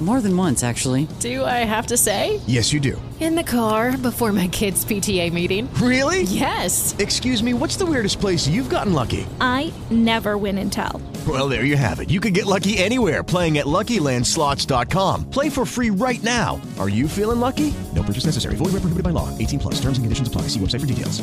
More 0.00 0.20
than 0.20 0.36
once, 0.36 0.62
actually. 0.62 1.08
Do 1.20 1.42
I 1.42 1.64
have 1.64 1.86
to 1.86 1.96
say? 1.96 2.38
Yes, 2.46 2.70
you 2.70 2.80
do. 2.80 3.00
In 3.18 3.34
the 3.34 3.42
car 3.42 3.96
before 3.96 4.30
my 4.30 4.46
kids' 4.46 4.84
PTA 4.84 5.32
meeting. 5.32 5.72
Really? 5.80 6.24
Yes. 6.24 6.94
Excuse 6.98 7.42
me, 7.42 7.54
what's 7.54 7.76
the 7.76 7.86
weirdest 7.86 8.20
place 8.20 8.46
you've 8.46 8.68
gotten 8.68 8.92
lucky? 8.92 9.26
I 9.40 9.72
never 9.90 10.36
win 10.36 10.58
and 10.58 10.70
tell. 10.70 11.00
Well, 11.26 11.48
there 11.48 11.64
you 11.64 11.78
have 11.78 12.00
it. 12.00 12.10
You 12.10 12.20
can 12.20 12.34
get 12.34 12.44
lucky 12.44 12.76
anywhere 12.76 13.24
playing 13.24 13.56
at 13.56 13.64
LuckyLandSlots.com. 13.64 15.30
Play 15.30 15.48
for 15.48 15.64
free 15.64 15.88
right 15.88 16.22
now. 16.22 16.60
Are 16.78 16.90
you 16.90 17.08
feeling 17.08 17.40
lucky? 17.40 17.72
No 17.94 18.02
purchase 18.02 18.26
necessary. 18.26 18.56
Void 18.56 18.76
where 18.76 18.84
prohibited 18.84 19.02
by 19.02 19.10
law. 19.10 19.30
18 19.38 19.58
plus. 19.58 19.80
Terms 19.80 19.96
and 19.96 20.04
conditions 20.04 20.28
apply. 20.28 20.42
See 20.52 20.60
website 20.60 20.80
for 20.80 20.86
details. 20.86 21.22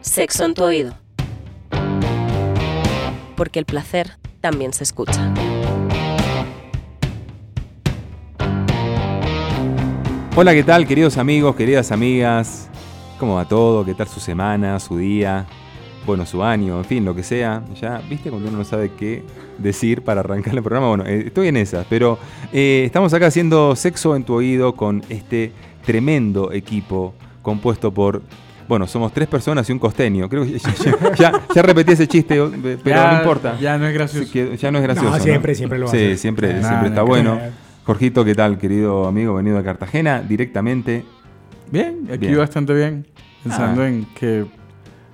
Sexo 0.00 0.44
en 0.44 0.54
tu 0.54 0.62
oído. 0.62 0.94
Porque 3.36 3.58
el 3.58 3.64
placer 3.66 4.16
también 4.40 4.72
se 4.72 4.84
escucha. 4.84 5.32
Hola, 10.40 10.54
¿qué 10.54 10.62
tal, 10.62 10.86
queridos 10.86 11.16
amigos, 11.18 11.56
queridas 11.56 11.90
amigas? 11.90 12.68
¿Cómo 13.18 13.34
va 13.34 13.44
todo? 13.48 13.84
¿Qué 13.84 13.92
tal 13.94 14.06
su 14.06 14.20
semana, 14.20 14.78
su 14.78 14.96
día? 14.96 15.46
Bueno, 16.06 16.24
su 16.24 16.44
año, 16.44 16.78
en 16.78 16.84
fin, 16.84 17.04
lo 17.04 17.12
que 17.12 17.24
sea. 17.24 17.64
Ya, 17.80 18.00
¿viste? 18.08 18.30
Cuando 18.30 18.48
uno 18.48 18.58
no 18.58 18.64
sabe 18.64 18.92
qué 18.96 19.24
decir 19.58 20.02
para 20.02 20.20
arrancar 20.20 20.54
el 20.54 20.62
programa. 20.62 20.90
Bueno, 20.90 21.04
eh, 21.06 21.24
estoy 21.26 21.48
en 21.48 21.56
esas, 21.56 21.84
pero 21.90 22.20
eh, 22.52 22.84
estamos 22.86 23.12
acá 23.14 23.26
haciendo 23.26 23.74
sexo 23.74 24.14
en 24.14 24.22
tu 24.22 24.34
oído 24.34 24.76
con 24.76 25.02
este 25.08 25.50
tremendo 25.84 26.52
equipo 26.52 27.14
compuesto 27.42 27.92
por. 27.92 28.22
Bueno, 28.68 28.86
somos 28.86 29.12
tres 29.12 29.26
personas 29.26 29.68
y 29.68 29.72
un 29.72 29.80
costeño. 29.80 30.28
Creo 30.28 30.44
que 30.44 30.56
ya, 30.60 30.72
ya- 31.18 31.32
ya 31.52 31.62
repetí 31.62 31.92
ese 31.94 32.06
chiste, 32.06 32.36
eh, 32.36 32.78
pero 32.84 32.96
Ya- 32.96 33.12
no 33.12 33.18
importa. 33.18 33.58
Ya 33.58 33.76
no 33.76 33.86
es 33.86 33.90
Sí, 33.92 33.98
gracioso. 33.98 34.32
que 34.32 34.56
ya 34.56 34.70
no 34.70 34.78
es 34.78 34.84
gracioso. 34.84 35.10
No, 35.10 35.18
siempre, 35.18 35.54
siempre 35.56 35.78
lo 35.80 35.88
a 35.88 35.90
Sí, 35.90 36.16
siempre, 36.16 36.54
Nah, 36.54 36.68
siempre 36.68 36.88
está 36.90 37.02
creo. 37.02 37.67
Jorgito, 37.88 38.22
¿qué 38.22 38.34
tal, 38.34 38.58
querido 38.58 39.06
amigo? 39.06 39.32
Venido 39.36 39.56
de 39.56 39.64
Cartagena 39.64 40.20
directamente. 40.20 41.06
Bien, 41.72 42.00
aquí 42.12 42.26
Bien. 42.26 42.36
bastante 42.36 42.74
bien. 42.74 43.06
Pensando 43.42 43.80
Ah. 43.80 43.88
en 43.88 44.04
que 44.14 44.44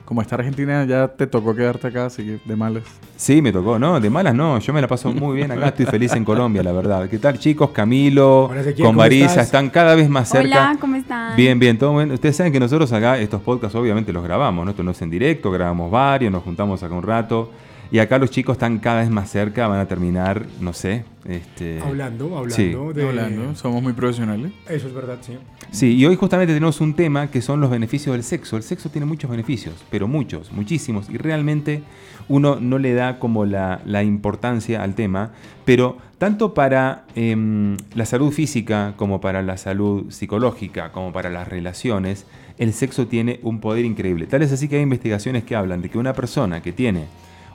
como 0.05 0.21
está 0.21 0.35
Argentina 0.35 0.85
ya 0.85 1.07
te 1.07 1.29
tocó 1.29 1.55
quedarte 1.55 1.87
acá, 1.87 2.07
así 2.07 2.25
que 2.25 2.41
de 2.45 2.57
malas. 2.57 2.83
Sí, 3.17 3.41
me 3.41 3.53
tocó, 3.53 3.79
¿no? 3.79 4.01
De 4.01 4.11
malas 4.11 4.35
no, 4.35 4.59
yo 4.59 4.73
me 4.73 4.81
la 4.81 4.89
paso 4.89 5.13
muy 5.13 5.37
bien 5.37 5.53
acá, 5.53 5.69
estoy 5.69 5.87
feliz 5.87 6.15
en 6.15 6.25
Colombia, 6.25 6.65
la 6.65 6.73
verdad. 6.73 7.09
¿Qué 7.09 7.19
tal, 7.21 7.39
chicos? 7.39 7.71
Camilo, 7.71 8.51
con 8.53 8.87
¿cómo 8.87 8.99
Marisa, 8.99 9.43
están 9.43 9.71
cada 9.71 9.95
vez 9.95 10.09
más 10.11 10.29
cerca. 10.29 10.71
Hola, 10.71 10.77
¿cómo 10.81 10.97
están? 10.97 11.37
Bien, 11.37 11.57
bien, 11.61 11.79
todo 11.79 11.97
bien. 11.97 12.11
Ustedes 12.11 12.35
saben 12.35 12.53
que 12.53 12.59
nosotros 12.59 12.93
acá 12.93 13.19
estos 13.19 13.41
podcasts 13.41 13.77
obviamente 13.77 14.13
los 14.13 14.25
grabamos, 14.25 14.65
¿no? 14.65 14.73
Esto 14.73 14.83
no 14.83 14.91
es 14.91 15.01
en 15.01 15.11
directo, 15.11 15.53
grabamos 15.53 15.93
varios, 15.93 16.33
nos 16.33 16.43
juntamos 16.43 16.83
acá 16.83 16.93
un 16.93 17.05
rato. 17.05 17.53
Y 17.91 17.99
acá 17.99 18.19
los 18.19 18.31
chicos 18.31 18.55
están 18.55 18.79
cada 18.79 19.01
vez 19.01 19.11
más 19.11 19.31
cerca, 19.31 19.69
van 19.69 19.79
a 19.81 19.87
terminar, 19.87 20.47
no 20.61 20.73
sé, 20.73 21.05
este... 21.27 21.81
Hablando, 21.81 22.27
hablando 22.37 22.55
Sí. 22.55 22.75
de... 22.95 23.09
Hablando, 23.09 23.55
somos 23.55 23.83
muy 23.83 23.93
profesionales. 23.93 24.53
Eso 24.69 24.89
es 24.89 24.95
verdad, 24.95 25.19
sí. 25.21 25.39
Sí, 25.71 25.95
y 25.95 26.07
hoy 26.07 26.17
justamente 26.17 26.53
tenemos 26.53 26.81
un 26.81 26.95
tema 26.95 27.31
que 27.31 27.41
son 27.41 27.61
los 27.61 27.71
beneficios 27.71 28.15
del 28.15 28.25
sexo. 28.25 28.57
El 28.57 28.63
sexo 28.63 28.91
tiene 28.91 29.07
muchos 29.07 29.31
beneficios, 29.31 29.75
pero 29.91 30.09
muchos, 30.09 30.53
muchísimos, 30.53 31.09
y 31.11 31.17
realmente 31.19 31.83
uno 32.29 32.59
no 32.61 32.79
le 32.79 32.95
da 32.95 33.19
como 33.19 33.45
la, 33.45 33.81
la 33.85 34.03
importancia 34.03 34.83
al 34.83 34.95
tema, 34.95 35.33
pero 35.65 35.99
tanto 36.19 36.55
para 36.55 37.05
em, 37.15 37.77
la 37.95 38.07
salud 38.07 38.33
física 38.33 38.95
como 38.97 39.21
para 39.21 39.43
la 39.43 39.57
salud 39.57 40.11
psicológica, 40.11 40.91
como 40.93 41.13
para 41.13 41.29
las 41.31 41.49
relaciones, 41.49 42.27
el 42.59 42.73
sexo 42.73 43.07
tiene 43.09 43.41
un 43.43 43.61
poder 43.61 43.85
increíble. 43.85 44.27
Tal 44.27 44.43
es 44.43 44.53
así 44.53 44.69
que 44.69 44.77
hay 44.77 44.83
investigaciones 44.83 45.45
que 45.45 45.55
hablan 45.57 45.83
de 45.83 45.91
que 45.91 45.99
una 45.99 46.13
persona 46.13 46.63
que 46.63 46.73
tiene 46.73 47.07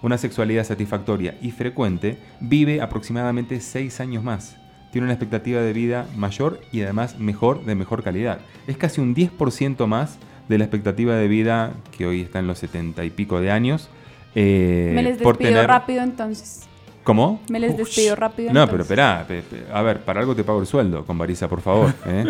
una 0.02 0.18
sexualidad 0.18 0.64
satisfactoria 0.64 1.38
y 1.42 1.52
frecuente 1.52 2.18
vive 2.40 2.82
aproximadamente 2.82 3.60
6 3.60 4.00
años 4.00 4.24
más 4.24 4.56
tiene 4.92 5.06
una 5.06 5.14
expectativa 5.14 5.62
de 5.62 5.72
vida 5.72 6.08
mayor 6.18 6.62
y 6.72 6.82
además 6.82 7.20
mejor, 7.20 7.64
de 7.64 7.76
mejor 7.76 8.02
calidad. 8.02 8.40
Es 8.66 8.76
casi 8.76 9.00
un 9.02 9.14
10% 9.14 9.86
más 9.86 10.18
de 10.48 10.58
la 10.58 10.64
expectativa 10.64 11.14
de 11.16 11.28
vida 11.28 11.74
que 11.96 12.08
hoy 12.08 12.22
está 12.22 12.40
en 12.40 12.48
los 12.48 12.58
70 12.58 13.06
y 13.06 13.12
pico 13.12 13.40
de 13.40 13.52
años. 13.52 13.88
eh, 14.34 14.92
Me 14.96 15.04
les 15.04 15.18
por 15.20 15.38
despido 15.38 15.52
tener- 15.60 15.68
rápido 15.68 16.02
entonces. 16.02 16.68
¿Cómo? 17.04 17.40
Me 17.50 17.60
les 17.60 17.78
despido 17.78 18.16
rápido 18.16 18.52
No, 18.52 18.68
pero 18.68 18.82
espera, 18.82 19.26
pe- 19.28 19.44
pe- 19.44 19.64
a 19.72 19.82
ver, 19.84 20.00
para 20.02 20.22
algo 20.22 20.36
te 20.36 20.44
pago 20.44 20.60
el 20.60 20.66
sueldo, 20.66 21.06
con 21.06 21.20
Barisa, 21.20 21.48
por 21.48 21.62
favor. 21.62 21.94
¿eh? 22.08 22.26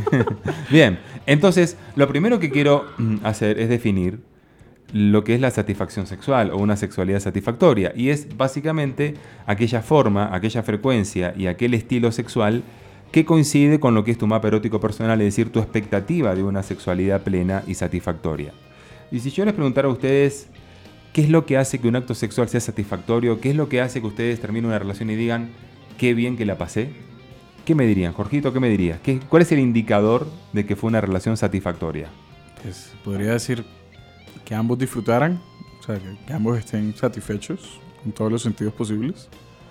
Bien, 0.70 0.98
entonces, 1.26 1.76
lo 1.96 2.08
primero 2.08 2.38
que 2.38 2.50
quiero 2.50 2.86
mm, 2.98 3.16
hacer 3.24 3.58
es 3.58 3.68
definir 3.68 4.20
lo 4.92 5.22
que 5.24 5.34
es 5.34 5.40
la 5.40 5.50
satisfacción 5.50 6.06
sexual 6.06 6.50
o 6.50 6.56
una 6.58 6.76
sexualidad 6.76 7.20
satisfactoria. 7.20 7.92
Y 7.94 8.08
es 8.10 8.36
básicamente 8.36 9.14
aquella 9.46 9.82
forma, 9.82 10.34
aquella 10.34 10.62
frecuencia 10.62 11.32
y 11.36 11.46
aquel 11.46 11.74
estilo 11.74 12.10
sexual 12.12 12.62
que 13.12 13.24
coincide 13.24 13.80
con 13.80 13.94
lo 13.94 14.04
que 14.04 14.12
es 14.12 14.18
tu 14.18 14.26
mapa 14.26 14.48
erótico 14.48 14.80
personal, 14.80 15.20
es 15.20 15.26
decir, 15.28 15.50
tu 15.50 15.58
expectativa 15.58 16.34
de 16.34 16.42
una 16.42 16.62
sexualidad 16.62 17.22
plena 17.22 17.62
y 17.66 17.74
satisfactoria. 17.74 18.52
Y 19.10 19.18
si 19.20 19.30
yo 19.30 19.44
les 19.44 19.54
preguntara 19.54 19.88
a 19.88 19.90
ustedes 19.90 20.48
qué 21.12 21.22
es 21.22 21.28
lo 21.30 21.44
que 21.44 21.56
hace 21.56 21.80
que 21.80 21.88
un 21.88 21.96
acto 21.96 22.14
sexual 22.14 22.48
sea 22.48 22.60
satisfactorio, 22.60 23.40
qué 23.40 23.50
es 23.50 23.56
lo 23.56 23.68
que 23.68 23.80
hace 23.80 24.00
que 24.00 24.06
ustedes 24.06 24.40
terminen 24.40 24.66
una 24.66 24.78
relación 24.78 25.10
y 25.10 25.16
digan, 25.16 25.50
qué 25.98 26.14
bien 26.14 26.36
que 26.36 26.44
la 26.46 26.56
pasé, 26.56 26.90
¿qué 27.64 27.74
me 27.74 27.84
dirían? 27.86 28.12
Jorgito, 28.12 28.52
¿qué 28.52 28.60
me 28.60 28.68
dirías? 28.68 29.00
¿Qué- 29.00 29.18
¿Cuál 29.28 29.42
es 29.42 29.50
el 29.50 29.58
indicador 29.58 30.28
de 30.52 30.64
que 30.64 30.76
fue 30.76 30.86
una 30.88 31.00
relación 31.00 31.36
satisfactoria? 31.36 32.06
Pues 32.62 32.92
podría 33.04 33.32
decir 33.32 33.64
que 34.50 34.54
ambos 34.56 34.76
disfrutaran, 34.78 35.40
o 35.78 35.82
sea, 35.84 35.94
que, 35.94 36.16
que 36.26 36.32
ambos 36.34 36.58
estén 36.58 36.92
satisfechos 36.96 37.78
en 38.04 38.10
todos 38.10 38.30
los 38.32 38.42
sentidos 38.42 38.74
posibles. 38.74 39.28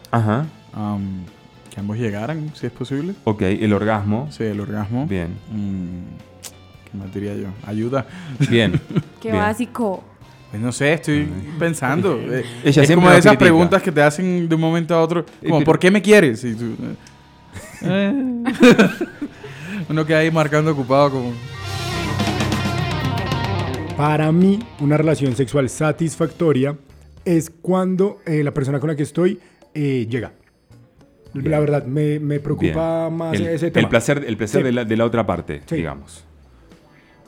Ajá, 0.10 0.46
Am, 0.74 1.26
que 1.70 1.80
ambos 1.82 1.98
llegaran, 1.98 2.50
si 2.56 2.66
es 2.66 2.72
posible. 2.72 3.14
ok, 3.26 3.42
el 3.42 3.74
orgasmo. 3.74 4.28
Sí, 4.32 4.44
el 4.46 4.60
orgasmo. 4.62 5.06
Bien, 5.06 5.38
Mm, 5.52 6.90
¿Qué 6.90 6.98
más 6.98 7.14
diría 7.14 7.36
yo? 7.36 7.48
Ayuda. 7.68 8.08
bien. 8.50 8.80
Qué 9.22 9.30
bien. 9.32 9.44
básico. 9.44 10.02
Pues 10.50 10.60
no 10.64 10.72
sé, 10.72 10.94
estoy 10.94 11.28
pensando. 11.60 12.16
Eh, 12.24 12.44
Ella 12.64 12.82
es 12.84 12.90
como 12.90 13.02
nos 13.08 13.12
esas 13.18 13.24
critica. 13.34 13.38
preguntas 13.40 13.84
que 13.84 13.92
te 13.92 14.02
hacen 14.02 14.48
de 14.50 14.56
un 14.56 14.62
momento 14.62 14.96
a 14.96 15.02
otro. 15.04 15.26
Como, 15.48 15.62
¿por 15.66 15.78
qué 15.78 15.92
me 15.92 16.02
quieres? 16.02 16.42
Y 16.46 16.56
tú, 16.56 16.74
eh. 17.84 18.44
Uno 19.90 20.06
queda 20.06 20.20
ahí 20.20 20.32
marcando 20.32 20.72
ocupado 20.72 21.12
como... 21.12 21.34
Para 24.00 24.32
mí, 24.32 24.60
una 24.80 24.96
relación 24.96 25.36
sexual 25.36 25.68
satisfactoria 25.70 26.78
es 27.26 27.50
cuando 27.50 28.20
eh, 28.26 28.46
la 28.46 28.54
persona 28.54 28.80
con 28.80 28.88
la 28.90 28.96
que 28.96 29.04
estoy 29.04 29.40
eh, 29.74 30.08
llega. 30.10 30.32
Bien. 31.34 31.52
La 31.52 31.60
verdad, 31.60 31.84
me, 31.86 32.18
me 32.18 32.40
preocupa 32.40 33.08
bien. 33.10 33.18
más 33.18 33.36
el, 33.36 33.48
ese 33.48 33.66
el 33.68 33.72
tema. 33.74 33.90
placer, 33.90 34.24
el 34.26 34.38
placer 34.38 34.62
Sí. 34.62 34.66
de, 34.68 34.72
la, 34.72 34.86
de 34.86 34.96
la 34.96 35.04
otra 35.04 35.26
parte, 35.28 35.64
Sí. 35.66 35.76
digamos. 35.76 36.24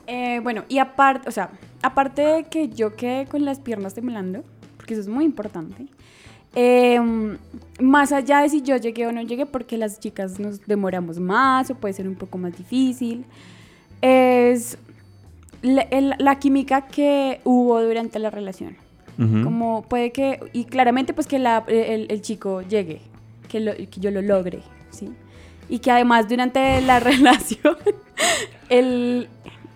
Eh, 0.06 0.40
bueno, 0.42 0.64
y 0.70 0.78
aparte, 0.78 1.28
o 1.28 1.30
sea, 1.30 1.50
aparte 1.82 2.22
de 2.22 2.44
que 2.44 2.70
yo 2.70 2.96
quede 2.96 3.26
con 3.26 3.44
las 3.44 3.60
piernas 3.60 3.92
temblando, 3.92 4.42
porque 4.78 4.94
eso 4.94 5.02
es 5.02 5.08
muy 5.08 5.26
importante, 5.26 5.84
eh, 6.54 6.98
más 7.82 8.12
allá 8.12 8.40
de 8.40 8.48
si 8.48 8.62
yo 8.62 8.78
llegué 8.78 9.06
o 9.06 9.12
no 9.12 9.20
llegué, 9.20 9.44
porque 9.44 9.76
las 9.76 10.00
chicas 10.00 10.40
nos 10.40 10.66
demoramos 10.66 11.20
más 11.20 11.70
o 11.70 11.74
puede 11.74 11.92
ser 11.92 12.08
un 12.08 12.14
poco 12.14 12.38
más 12.38 12.56
difícil, 12.56 13.26
es 14.00 14.78
la, 15.62 15.82
el- 15.82 16.14
la 16.18 16.38
química 16.38 16.82
que 16.86 17.40
hubo 17.44 17.80
durante 17.82 18.18
la 18.18 18.30
relación. 18.30 18.76
Como 19.44 19.82
puede 19.88 20.10
que, 20.10 20.40
y 20.52 20.64
claramente 20.64 21.12
pues 21.14 21.28
que 21.28 21.38
la- 21.38 21.62
el, 21.68 22.06
el 22.10 22.22
chico 22.22 22.62
llegue, 22.62 23.00
que, 23.48 23.60
lo- 23.60 23.74
que 23.76 24.00
yo 24.00 24.10
lo 24.10 24.20
logre, 24.20 24.62
¿sí? 24.90 25.10
Y 25.68 25.78
que 25.78 25.92
además 25.92 26.28
durante 26.28 26.80
la 26.80 26.98
relación, 27.10 27.76
el, 28.68 29.28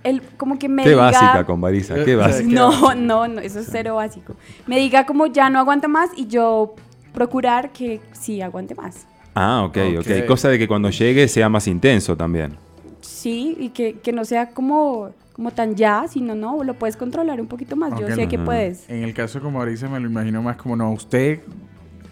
el 0.03 0.23
como 0.37 0.59
que 0.59 0.69
me 0.69 0.83
Qué 0.83 0.91
diga... 0.91 1.03
básica 1.03 1.45
con 1.45 1.61
Barisa, 1.61 1.95
qué 2.05 2.13
Eh, 2.13 2.17
básica. 2.17 2.49
No, 2.49 2.95
no, 2.95 3.29
no, 3.29 3.41
eso 3.41 3.61
es 3.61 3.69
cero 3.71 3.97
básico. 3.97 4.35
Me 4.67 4.79
diga 4.79 5.07
como 5.07 5.27
ya 5.27 5.49
no 5.51 5.59
aguanta 5.61 5.87
más 5.87 6.11
y 6.17 6.27
yo 6.27 6.75
procurar 7.13 7.71
que 7.71 8.01
sí 8.13 8.41
aguante 8.43 8.75
más. 8.75 9.07
Ah, 9.35 9.65
ok, 9.65 9.77
ok. 10.01 10.07
Ok. 10.23 10.27
Cosa 10.27 10.49
de 10.49 10.59
que 10.59 10.67
cuando 10.67 10.91
llegue 10.91 11.29
sea 11.29 11.49
más 11.49 11.69
intenso 11.69 12.17
también. 12.17 12.57
Sí, 13.01 13.57
y 13.61 13.69
que, 13.69 13.95
que 14.01 14.13
no 14.13 14.25
sea 14.25 14.51
como, 14.51 15.11
como 15.37 15.51
tan 15.51 15.75
ya, 15.75 16.07
sino 16.09 16.35
no, 16.35 16.65
lo 16.65 16.73
puedes 16.73 16.97
controlar 16.97 17.43
un 17.43 17.47
poquito 17.47 17.77
más. 17.77 17.93
Yo 18.01 18.09
sé 18.09 18.27
que 18.27 18.39
puedes. 18.39 18.89
En 18.89 19.03
el 19.03 19.13
caso 19.13 19.39
como 19.39 19.59
Marisa 19.59 19.87
me 19.87 20.01
lo 20.01 20.09
imagino 20.09 20.41
más 20.41 20.57
como, 20.57 20.75
no, 20.75 20.91
usted 20.93 21.41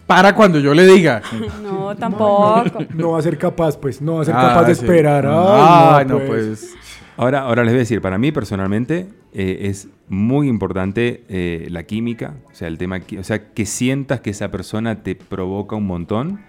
para 0.06 0.34
cuando 0.34 0.60
yo 0.60 0.74
le 0.74 0.84
diga. 0.86 1.22
No, 1.62 1.96
tampoco. 1.96 2.64
No 2.94 3.12
va 3.12 3.20
a 3.20 3.22
ser 3.22 3.38
capaz, 3.38 3.78
pues, 3.78 4.02
no 4.02 4.16
va 4.16 4.22
a 4.22 4.24
ser 4.26 4.34
Ah, 4.36 4.48
capaz 4.48 4.64
de 4.66 4.74
sí. 4.74 4.84
esperar. 4.84 5.24
Ay, 5.26 6.00
Ay, 6.00 6.04
no, 6.06 6.18
pues. 6.18 6.74
Ahora, 7.16 7.40
ahora 7.40 7.62
les 7.64 7.72
voy 7.72 7.78
a 7.78 7.80
decir, 7.80 8.02
para 8.02 8.18
mí 8.18 8.30
personalmente 8.30 9.08
eh, 9.32 9.60
es 9.62 9.88
muy 10.08 10.46
importante 10.48 11.24
eh, 11.30 11.66
la 11.70 11.84
química, 11.84 12.34
o 12.52 12.54
sea, 12.54 12.68
el 12.68 12.76
tema, 12.76 13.00
o 13.18 13.24
sea, 13.24 13.52
que 13.54 13.64
sientas 13.64 14.20
que 14.20 14.30
esa 14.30 14.50
persona 14.50 15.02
te 15.02 15.14
provoca 15.14 15.76
un 15.76 15.86
montón. 15.86 16.40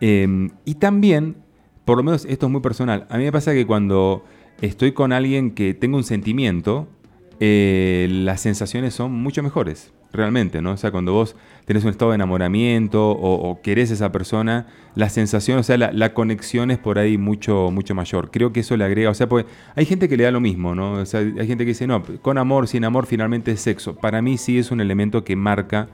Eh, 0.00 0.48
y 0.64 0.76
también, 0.76 1.36
por 1.84 1.98
lo 1.98 2.02
menos 2.02 2.24
esto 2.24 2.46
es 2.46 2.52
muy 2.52 2.62
personal, 2.62 3.06
a 3.10 3.18
mí 3.18 3.24
me 3.24 3.32
pasa 3.32 3.52
que 3.52 3.66
cuando 3.66 4.24
estoy 4.60 4.92
con 4.92 5.12
alguien 5.12 5.52
que 5.52 5.74
tengo 5.74 5.96
un 5.96 6.04
sentimiento, 6.04 6.88
eh, 7.40 8.08
las 8.10 8.40
sensaciones 8.40 8.94
son 8.94 9.12
mucho 9.12 9.42
mejores, 9.42 9.92
realmente, 10.12 10.60
¿no? 10.62 10.72
O 10.72 10.76
sea, 10.76 10.90
cuando 10.90 11.12
vos 11.12 11.36
tenés 11.66 11.84
un 11.84 11.90
estado 11.90 12.10
de 12.10 12.16
enamoramiento 12.16 13.10
o, 13.10 13.50
o 13.50 13.60
querés 13.62 13.90
a 13.90 13.94
esa 13.94 14.10
persona, 14.10 14.66
la 14.94 15.08
sensación, 15.08 15.58
o 15.58 15.62
sea, 15.62 15.76
la, 15.76 15.92
la 15.92 16.14
conexión 16.14 16.70
es 16.70 16.78
por 16.78 16.98
ahí 16.98 17.18
mucho, 17.18 17.70
mucho 17.70 17.94
mayor. 17.94 18.30
Creo 18.30 18.52
que 18.52 18.60
eso 18.60 18.76
le 18.76 18.84
agrega, 18.84 19.10
o 19.10 19.14
sea, 19.14 19.28
pues 19.28 19.44
hay 19.76 19.84
gente 19.84 20.08
que 20.08 20.16
le 20.16 20.24
da 20.24 20.30
lo 20.30 20.40
mismo, 20.40 20.74
¿no? 20.74 20.94
O 20.94 21.06
sea, 21.06 21.20
hay 21.20 21.46
gente 21.46 21.64
que 21.64 21.70
dice, 21.70 21.86
no, 21.86 22.02
con 22.22 22.38
amor, 22.38 22.66
sin 22.66 22.84
amor, 22.84 23.06
finalmente 23.06 23.52
es 23.52 23.60
sexo. 23.60 23.94
Para 23.96 24.22
mí 24.22 24.38
sí 24.38 24.58
es 24.58 24.70
un 24.70 24.80
elemento 24.80 25.22
que 25.22 25.36
marca 25.36 25.88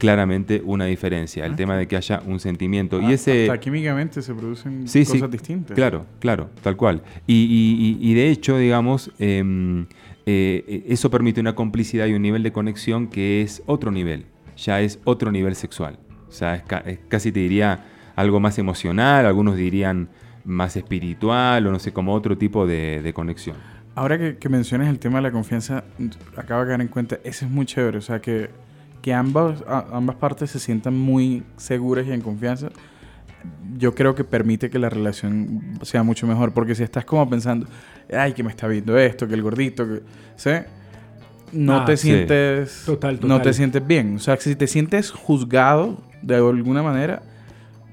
claramente 0.00 0.62
una 0.64 0.86
diferencia, 0.86 1.44
el 1.44 1.54
tema 1.54 1.76
de 1.76 1.86
que 1.86 1.94
haya 1.96 2.22
un 2.26 2.40
sentimiento. 2.40 3.00
y 3.00 3.04
Ah, 3.04 3.12
ese... 3.12 3.42
Hasta 3.42 3.60
químicamente 3.60 4.22
se 4.22 4.34
producen 4.34 4.88
Sí, 4.88 5.04
cosas 5.04 5.20
sí, 5.20 5.26
distintas. 5.30 5.74
Claro, 5.76 6.06
claro, 6.18 6.48
tal 6.62 6.76
cual. 6.76 7.02
Y, 7.26 7.34
y- 7.34 7.98
y- 8.00 8.10
y 8.10 8.14
de 8.14 8.30
hecho, 8.30 8.56
digamos, 8.58 9.12
em, 9.18 9.86
eh, 10.26 10.84
eso 10.88 11.10
permite 11.10 11.40
una 11.40 11.54
complicidad 11.54 12.06
y 12.06 12.14
un 12.14 12.22
nivel 12.22 12.42
de 12.42 12.50
conexión 12.50 13.08
que 13.08 13.42
es 13.42 13.62
otro 13.66 13.90
nivel, 13.90 14.24
ya 14.56 14.80
es 14.80 14.98
otro 15.04 15.30
nivel 15.30 15.54
sexual. 15.54 15.98
O 16.28 16.32
sea, 16.32 16.54
es, 16.56 16.62
ca- 16.62 16.82
es 16.86 16.98
casi 17.08 17.30
te 17.30 17.40
diría 17.40 17.84
algo 18.16 18.40
más 18.40 18.58
emocional, 18.58 19.26
algunos 19.26 19.56
dirían 19.56 20.08
más 20.44 20.76
espiritual 20.76 21.66
o 21.66 21.70
no 21.72 21.78
sé, 21.78 21.92
como 21.92 22.14
otro 22.14 22.38
tipo 22.38 22.66
de, 22.66 23.02
de 23.02 23.12
conexión. 23.12 23.56
Ahora 23.94 24.16
que, 24.18 24.38
que 24.38 24.48
mencionas 24.48 24.88
el 24.88 24.98
tema 24.98 25.18
de 25.18 25.22
la 25.22 25.30
confianza, 25.32 25.84
acabo 26.36 26.62
de 26.62 26.68
caer 26.68 26.80
en 26.80 26.88
cuenta, 26.88 27.18
eso 27.22 27.44
es 27.44 27.50
muy 27.50 27.66
chévere. 27.66 27.98
O 27.98 28.00
sea, 28.00 28.20
que, 28.20 28.48
que 29.02 29.12
ambas, 29.14 29.62
ambas 29.92 30.16
partes 30.16 30.50
se 30.50 30.58
sientan 30.58 30.96
muy 30.98 31.42
seguras 31.56 32.06
y 32.06 32.12
en 32.12 32.20
confianza. 32.20 32.68
Yo 33.78 33.94
creo 33.94 34.14
que 34.14 34.24
permite 34.24 34.68
que 34.68 34.78
la 34.78 34.90
relación 34.90 35.78
sea 35.82 36.02
mucho 36.02 36.26
mejor. 36.26 36.52
Porque 36.52 36.74
si 36.74 36.82
estás 36.82 37.04
como 37.04 37.28
pensando, 37.28 37.66
ay, 38.14 38.32
que 38.34 38.42
me 38.42 38.50
está 38.50 38.66
viendo 38.66 38.98
esto, 38.98 39.26
que 39.26 39.34
el 39.34 39.42
gordito, 39.42 39.86
que. 39.86 40.02
¿Sí? 40.36 40.50
No 41.52 41.80
Ah, 41.80 41.84
te 41.84 41.96
sí. 41.96 42.08
sientes. 42.08 42.82
Total, 42.84 43.14
No 43.14 43.20
total. 43.20 43.42
te 43.42 43.52
sientes 43.54 43.86
bien. 43.86 44.16
O 44.16 44.18
sea, 44.18 44.36
si 44.36 44.54
te 44.54 44.66
sientes 44.66 45.10
juzgado 45.10 46.02
de 46.22 46.36
alguna 46.36 46.82
manera, 46.82 47.22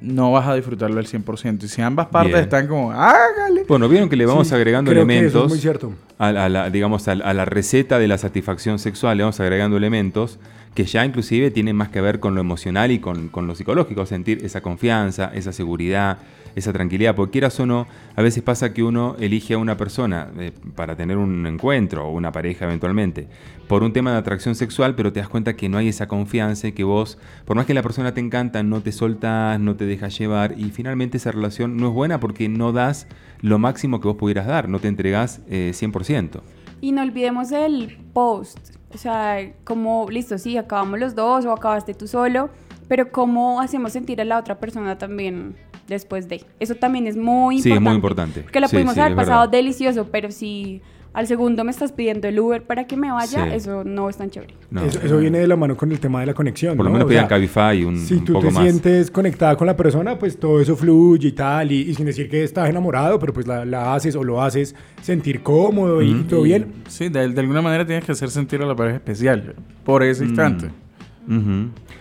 no 0.01 0.31
vas 0.31 0.47
a 0.47 0.53
disfrutarlo 0.55 0.99
al 0.99 1.05
100%. 1.07 1.63
Y 1.63 1.67
si 1.67 1.81
ambas 1.81 2.07
partes 2.07 2.33
Bien. 2.33 2.43
están 2.43 2.67
como, 2.67 2.91
hágale. 2.91 3.65
Bueno, 3.67 3.87
vieron 3.89 4.09
que 4.09 4.15
le 4.15 4.25
vamos 4.25 4.47
Sí, 4.47 4.55
agregando 4.55 4.91
creo 4.91 5.05
que 5.05 5.13
eso 5.13 5.19
elementos. 5.21 5.43
es 5.45 5.49
muy 5.49 5.59
cierto. 5.59 5.93
a, 6.19 6.31
la- 6.31 6.45
a 6.45 6.49
la, 6.49 6.69
digamos, 6.69 7.07
a, 7.07 7.15
la- 7.15 7.25
a 7.25 7.33
la 7.33 7.45
receta 7.45 7.97
de 7.99 8.07
la 8.07 8.17
satisfacción 8.17 8.79
sexual 8.79 9.17
le 9.17 9.23
vamos 9.23 9.39
agregando 9.39 9.77
elementos 9.77 10.39
que 10.75 10.85
ya 10.85 11.03
inclusive 11.03 11.49
tienen 11.49 11.75
más 11.75 11.89
que 11.89 12.01
ver 12.01 12.19
con 12.19 12.35
lo 12.35 12.41
emocional 12.41 12.91
y 12.91 12.99
con, 12.99 13.29
con 13.29 13.47
lo 13.47 13.55
psicológico, 13.55 14.05
sentir 14.05 14.45
esa 14.45 14.61
confianza, 14.61 15.31
esa 15.33 15.51
seguridad, 15.51 16.19
esa 16.55 16.73
tranquilidad, 16.73 17.15
porque 17.15 17.33
quieras 17.33 17.59
o 17.59 17.65
no, 17.65 17.87
a 18.15 18.21
veces 18.21 18.43
pasa 18.43 18.73
que 18.73 18.83
uno 18.83 19.15
elige 19.19 19.53
a 19.53 19.57
una 19.57 19.77
persona 19.77 20.29
eh, 20.39 20.51
para 20.75 20.95
tener 20.95 21.17
un 21.17 21.45
encuentro 21.45 22.07
o 22.07 22.11
una 22.11 22.31
pareja 22.31 22.65
eventualmente 22.65 23.27
por 23.67 23.83
un 23.83 23.93
tema 23.93 24.11
de 24.11 24.17
atracción 24.17 24.55
sexual, 24.55 24.95
pero 24.95 25.11
te 25.11 25.19
das 25.19 25.29
cuenta 25.29 25.55
que 25.55 25.69
no 25.69 25.77
hay 25.77 25.89
esa 25.89 26.07
confianza 26.07 26.67
y 26.67 26.71
que 26.71 26.83
vos, 26.83 27.17
por 27.45 27.55
más 27.55 27.65
que 27.65 27.73
la 27.73 27.83
persona 27.83 28.13
te 28.13 28.21
encanta, 28.21 28.63
no 28.63 28.81
te 28.81 28.91
soltás, 28.91 29.59
no 29.59 29.75
te 29.75 29.85
dejas 29.85 30.17
llevar 30.17 30.55
y 30.57 30.71
finalmente 30.71 31.17
esa 31.17 31.31
relación 31.31 31.77
no 31.77 31.89
es 31.89 31.93
buena 31.93 32.19
porque 32.19 32.49
no 32.49 32.71
das 32.71 33.07
lo 33.41 33.59
máximo 33.59 33.99
que 33.99 34.07
vos 34.07 34.17
pudieras 34.17 34.47
dar, 34.47 34.69
no 34.69 34.79
te 34.79 34.87
entregás 34.87 35.41
eh, 35.49 35.71
100%. 35.73 36.41
Y 36.79 36.91
no 36.91 37.01
olvidemos 37.01 37.51
el 37.51 37.97
post. 38.13 38.75
O 38.93 38.97
sea, 38.97 39.51
como, 39.63 40.07
listo, 40.09 40.37
sí, 40.37 40.57
acabamos 40.57 40.99
los 40.99 41.15
dos 41.15 41.45
o 41.45 41.51
acabaste 41.51 41.93
tú 41.93 42.07
solo, 42.07 42.49
pero 42.87 43.11
cómo 43.11 43.59
hacemos 43.59 43.91
sentir 43.91 44.21
a 44.21 44.25
la 44.25 44.37
otra 44.37 44.59
persona 44.59 44.97
también 44.97 45.55
después 45.87 46.27
de. 46.29 46.43
Eso 46.59 46.75
también 46.75 47.07
es 47.07 47.17
muy 47.17 47.61
Sí, 47.61 47.69
importante. 47.69 47.77
es 47.77 47.81
muy 47.91 47.95
importante. 47.95 48.41
Porque 48.41 48.59
la 48.59 48.67
Sí, 48.67 48.75
pudimos 48.75 48.93
sí, 48.95 48.99
haber 48.99 49.15
pasado 49.15 49.39
verdad. 49.41 49.51
delicioso, 49.51 50.07
pero 50.11 50.31
si 50.31 50.81
al 51.13 51.25
segundo 51.25 51.63
me 51.63 51.71
estás 51.71 51.91
pidiendo 51.93 52.27
el 52.27 52.39
Uber 52.39 52.61
para 52.61 52.85
que 52.85 52.95
me 52.95 53.09
vaya, 53.11 53.45
Sí. 53.45 53.49
eso 53.53 53.83
no 53.83 54.07
es 54.07 54.17
tan 54.17 54.29
chévere. 54.29 54.53
No. 54.69 54.83
Eso, 54.83 54.99
eso 55.01 55.17
viene 55.17 55.39
de 55.39 55.47
la 55.47 55.55
mano 55.55 55.75
con 55.75 55.91
el 55.91 55.99
tema 55.99 56.19
de 56.19 56.27
la 56.27 56.35
conexión. 56.35 56.77
Por 56.77 56.85
lo 56.85 56.91
¿no? 56.91 56.97
menos 56.97 57.09
pidan 57.09 57.25
Cabify 57.27 57.83
un, 57.85 57.97
Si 57.97 58.15
un 58.15 58.25
tú 58.25 58.33
poco 58.33 58.49
te 58.49 58.53
sientes 58.53 59.09
conectada 59.09 59.55
con 59.55 59.65
la 59.65 59.75
persona, 59.75 60.19
pues 60.19 60.37
todo 60.39 60.61
eso 60.61 60.75
fluye 60.75 61.29
y 61.29 61.31
tal, 61.31 61.71
y, 61.71 61.89
y 61.89 61.93
sin 61.95 62.05
decir 62.05 62.29
que 62.29 62.43
estás 62.43 62.69
enamorado, 62.69 63.17
pero 63.17 63.33
pues 63.33 63.47
la, 63.47 63.65
la 63.65 63.95
haces 63.95 64.15
o 64.15 64.23
lo 64.23 64.43
haces 64.43 64.75
sentir 65.01 65.41
cómodo 65.41 66.03
y 66.03 66.13
todo 66.29 66.43
bien. 66.43 66.67
Sí, 66.87 67.09
de, 67.09 67.29
de 67.29 67.39
alguna 67.41 67.63
manera 67.63 67.83
tienes 67.83 68.05
que 68.05 68.11
hacer 68.11 68.29
sentir 68.29 68.61
a 68.61 68.67
la 68.67 68.75
pareja 68.75 68.97
especial 68.97 69.55
por 69.83 70.03
ese 70.03 70.23
Mm. 70.23 70.27
instante. 70.27 70.69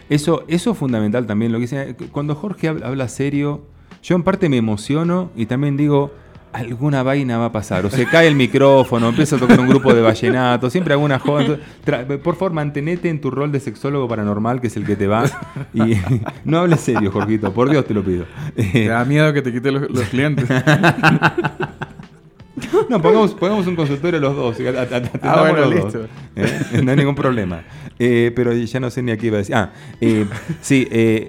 Eso, 0.09 0.45
eso 0.47 0.71
es 0.73 0.79
fundamental 0.79 1.27
también. 1.27 1.53
Lo 1.53 1.59
que 1.59 1.63
dice, 1.63 1.97
cuando 2.13 2.35
Jorge 2.35 2.69
habla 2.69 3.09
serio, 3.09 3.63
yo 4.07 4.15
en 4.15 4.23
parte 4.23 4.49
me 4.49 4.57
emociono 4.57 5.31
y 5.35 5.47
también 5.47 5.77
digo, 5.77 6.13
alguna 6.53 7.03
vaina 7.03 7.39
va 7.39 7.47
a 7.47 7.53
pasar. 7.53 7.85
O 7.85 7.91
se 7.91 8.07
cae 8.07 8.29
el 8.29 8.37
micrófono, 8.37 9.09
empieza 9.09 9.35
a 9.35 9.39
tocar 9.41 9.59
un 9.59 9.67
grupo 9.69 9.93
de 9.93 10.01
vallenato, 10.01 10.71
siempre 10.71 10.95
alguna 10.95 11.19
tra- 11.21 12.07
por 12.21 12.37
favor, 12.37 12.53
mantenete 12.53 13.09
en 13.09 13.21
tu 13.21 13.33
rol 13.33 13.51
de 13.51 13.59
sexólogo 13.59 14.07
paranormal, 14.07 14.61
que 14.61 14.69
es 14.69 14.77
el 14.77 14.87
que 14.87 14.95
te 14.95 15.09
va. 15.09 15.25
Y 15.75 15.95
no 16.45 16.59
hables 16.59 16.81
serio, 16.83 17.11
Jorgito, 17.11 17.53
por 17.53 17.69
Dios 17.69 17.85
te 17.85 17.95
lo 17.95 18.05
pido. 18.05 18.27
Te 18.55 18.87
da 18.87 19.05
miedo 19.05 19.33
que 19.33 19.43
te 19.43 19.53
quite 19.53 19.73
los, 19.73 19.91
los 19.91 20.05
clientes. 20.05 20.47
No, 22.89 23.03
pongamos, 23.03 23.35
pongamos 23.35 23.67
un 23.67 23.77
consultorio 23.77 24.19
los 24.19 24.35
dos. 24.35 24.57
Ah, 25.23 25.41
bueno, 25.41 25.67
los 25.67 25.75
listo. 25.75 25.99
dos, 25.99 26.09
¿eh? 26.37 26.81
No 26.83 26.91
hay 26.91 26.97
ningún 26.97 27.15
problema. 27.15 27.63
Eh, 27.99 28.33
pero 28.35 28.53
ya 28.55 28.81
no 28.81 28.89
sé 28.91 29.03
ni 29.03 29.13
a 29.13 29.19
qué 29.19 29.27
iba 29.27 29.37
a 29.37 29.39
decir. 29.39 29.55
Ah, 29.55 29.73
eh, 30.01 30.25
sí, 30.63 30.89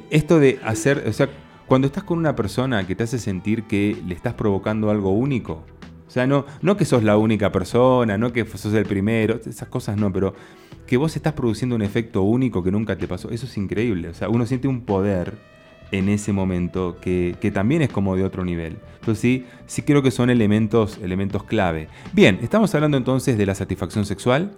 esto 0.09 0.39
de 0.39 0.59
hacer, 0.63 1.03
o 1.05 1.11
sea, 1.11 1.27
cuando 1.67 1.87
estás 1.87 2.03
con 2.03 2.17
una 2.17 2.35
persona 2.35 2.87
que 2.87 2.95
te 2.95 3.03
hace 3.03 3.19
sentir 3.19 3.63
que 3.63 3.97
le 4.07 4.15
estás 4.15 4.33
provocando 4.33 4.89
algo 4.89 5.11
único, 5.11 5.63
o 6.07 6.09
sea, 6.09 6.25
no, 6.25 6.45
no 6.61 6.77
que 6.77 6.85
sos 6.85 7.03
la 7.03 7.17
única 7.17 7.51
persona, 7.51 8.17
no 8.17 8.31
que 8.31 8.45
sos 8.45 8.73
el 8.73 8.85
primero, 8.85 9.39
esas 9.45 9.67
cosas 9.67 9.97
no, 9.97 10.11
pero 10.11 10.33
que 10.85 10.95
vos 10.95 11.15
estás 11.17 11.33
produciendo 11.33 11.75
un 11.75 11.81
efecto 11.81 12.21
único 12.21 12.63
que 12.63 12.71
nunca 12.71 12.97
te 12.97 13.07
pasó, 13.07 13.29
eso 13.29 13.45
es 13.45 13.57
increíble. 13.57 14.07
O 14.07 14.13
sea, 14.13 14.29
uno 14.29 14.45
siente 14.45 14.69
un 14.69 14.81
poder 14.81 15.37
en 15.91 16.07
ese 16.07 16.31
momento 16.31 16.97
que, 17.01 17.35
que 17.41 17.51
también 17.51 17.81
es 17.81 17.89
como 17.89 18.15
de 18.15 18.23
otro 18.23 18.45
nivel. 18.45 18.77
Entonces 18.99 19.19
sí, 19.19 19.45
sí 19.65 19.81
creo 19.81 20.01
que 20.01 20.11
son 20.11 20.29
elementos, 20.29 20.97
elementos 21.03 21.43
clave. 21.43 21.89
Bien, 22.13 22.39
estamos 22.41 22.73
hablando 22.73 22.97
entonces 22.97 23.37
de 23.37 23.45
la 23.45 23.55
satisfacción 23.55 24.05
sexual, 24.05 24.53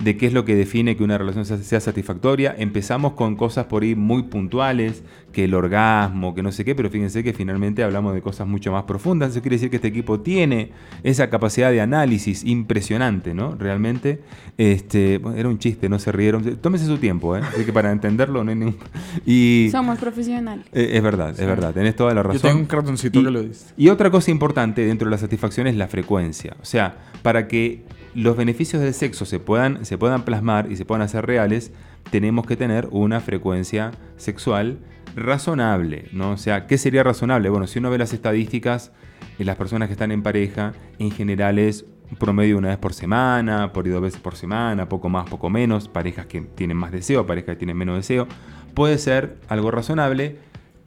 de 0.00 0.16
qué 0.16 0.26
es 0.26 0.32
lo 0.32 0.44
que 0.44 0.54
define 0.54 0.96
que 0.96 1.02
una 1.02 1.18
relación 1.18 1.44
sea- 1.44 1.80
satisfactoria. 1.80 2.54
Empezamos 2.56 3.14
con 3.14 3.34
cosas 3.36 3.66
por 3.66 3.82
ahí 3.82 3.94
muy 3.94 4.22
puntuales, 4.24 5.02
que 5.32 5.44
el 5.44 5.54
orgasmo, 5.54 6.34
que 6.34 6.42
no 6.42 6.52
sé 6.52 6.64
qué, 6.64 6.74
pero 6.74 6.88
fíjense 6.88 7.22
que 7.24 7.32
finalmente 7.32 7.82
hablamos 7.82 8.14
de 8.14 8.22
cosas 8.22 8.46
mucho 8.46 8.72
más 8.72 8.84
profundas. 8.84 9.30
Eso 9.32 9.40
quiere 9.42 9.56
decir 9.56 9.70
que 9.70 9.76
este 9.76 9.88
equipo 9.88 10.20
tiene 10.20 10.70
esa 11.02 11.28
capacidad 11.30 11.70
de 11.70 11.80
análisis 11.80 12.44
impresionante, 12.44 13.34
¿no? 13.34 13.54
Realmente, 13.56 14.20
este, 14.56 15.18
bueno, 15.18 15.36
era 15.36 15.48
un 15.48 15.58
chiste, 15.58 15.88
no 15.88 15.98
se 15.98 16.12
rieron. 16.12 16.56
Tómese 16.56 16.86
su 16.86 16.98
tiempo, 16.98 17.36
¿eh? 17.36 17.40
Así 17.42 17.64
que 17.64 17.72
para 17.72 17.90
entenderlo 17.92 18.44
no 18.44 18.50
hay 18.50 18.56
ningún... 18.56 18.76
Y, 19.26 19.68
Somos 19.72 19.98
profesionales. 19.98 20.64
eh, 20.72 20.90
es 20.94 21.02
verdad, 21.02 21.30
es 21.30 21.46
verdad, 21.46 21.74
tenés 21.74 21.96
toda 21.96 22.14
la 22.14 22.22
razón. 22.22 22.40
Yo 22.40 22.48
tengo 22.48 22.60
un 22.60 22.66
cartoncito 22.66 23.20
y, 23.20 23.24
que 23.24 23.30
lo 23.30 23.42
dice. 23.42 23.66
Y 23.76 23.88
otra 23.88 24.10
cosa 24.10 24.30
importante 24.30 24.84
dentro 24.86 25.06
de 25.06 25.10
la 25.10 25.18
satisfacción 25.18 25.66
es 25.66 25.76
la 25.76 25.88
frecuencia. 25.88 26.56
O 26.62 26.64
sea, 26.64 26.96
para 27.22 27.48
que 27.48 27.82
los 28.14 28.36
beneficios 28.36 28.82
del 28.82 28.94
sexo 28.94 29.24
se 29.26 29.38
puedan, 29.38 29.84
se 29.88 29.96
puedan 29.96 30.26
plasmar 30.26 30.70
y 30.70 30.76
se 30.76 30.84
puedan 30.84 31.00
hacer 31.00 31.24
reales, 31.24 31.72
tenemos 32.10 32.46
que 32.46 32.56
tener 32.56 32.88
una 32.90 33.20
frecuencia 33.20 33.92
sexual 34.18 34.80
razonable, 35.16 36.10
¿no? 36.12 36.32
O 36.32 36.36
sea, 36.36 36.66
¿qué 36.66 36.76
sería 36.76 37.02
razonable? 37.02 37.48
Bueno, 37.48 37.66
si 37.66 37.78
uno 37.78 37.88
ve 37.88 37.96
las 37.96 38.12
estadísticas, 38.12 38.92
eh, 39.38 39.44
las 39.46 39.56
personas 39.56 39.88
que 39.88 39.92
están 39.92 40.12
en 40.12 40.22
pareja, 40.22 40.74
en 40.98 41.10
general 41.10 41.58
es 41.58 41.86
promedio 42.18 42.58
una 42.58 42.68
vez 42.68 42.76
por 42.76 42.92
semana, 42.92 43.72
por 43.72 43.88
dos 43.88 44.02
veces 44.02 44.20
por 44.20 44.36
semana, 44.36 44.90
poco 44.90 45.08
más, 45.08 45.26
poco 45.30 45.48
menos, 45.48 45.88
parejas 45.88 46.26
que 46.26 46.42
tienen 46.42 46.76
más 46.76 46.92
deseo, 46.92 47.26
parejas 47.26 47.54
que 47.54 47.60
tienen 47.60 47.78
menos 47.78 47.96
deseo, 47.96 48.28
puede 48.74 48.98
ser 48.98 49.38
algo 49.48 49.70
razonable. 49.70 50.36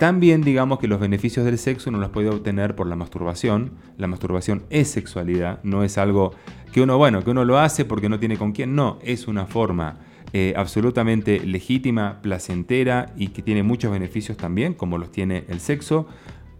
También 0.02 0.42
digamos 0.42 0.80
que 0.80 0.88
los 0.88 1.00
beneficios 1.00 1.46
del 1.46 1.60
sexo 1.60 1.92
uno 1.92 2.00
los 2.00 2.10
puede 2.10 2.28
obtener 2.28 2.76
por 2.76 2.88
la 2.88 2.96
masturbación. 2.96 3.74
La 4.00 4.08
masturbación 4.08 4.64
es 4.72 4.90
sexualidad, 4.90 5.60
no 5.62 5.84
es 5.84 6.00
algo 6.00 6.34
que 6.74 6.82
uno, 6.82 6.98
bueno, 6.98 7.24
que 7.24 7.30
uno 7.30 7.46
lo 7.46 7.60
hace 7.60 7.86
porque 7.86 8.10
no 8.10 8.20
tiene 8.20 8.36
con 8.36 8.52
quién, 8.52 8.74
no, 8.74 8.98
es 9.04 9.28
una 9.28 9.46
forma 9.46 10.00
eh, 10.34 10.56
absolutamente 10.58 11.42
legítima, 11.42 12.20
placentera 12.24 13.14
y 13.16 13.28
que 13.28 13.44
tiene 13.44 13.62
muchos 13.62 13.92
beneficios 13.92 14.38
también, 14.38 14.74
como 14.74 14.98
los 14.98 15.12
tiene 15.12 15.44
el 15.50 15.60
sexo. 15.60 16.08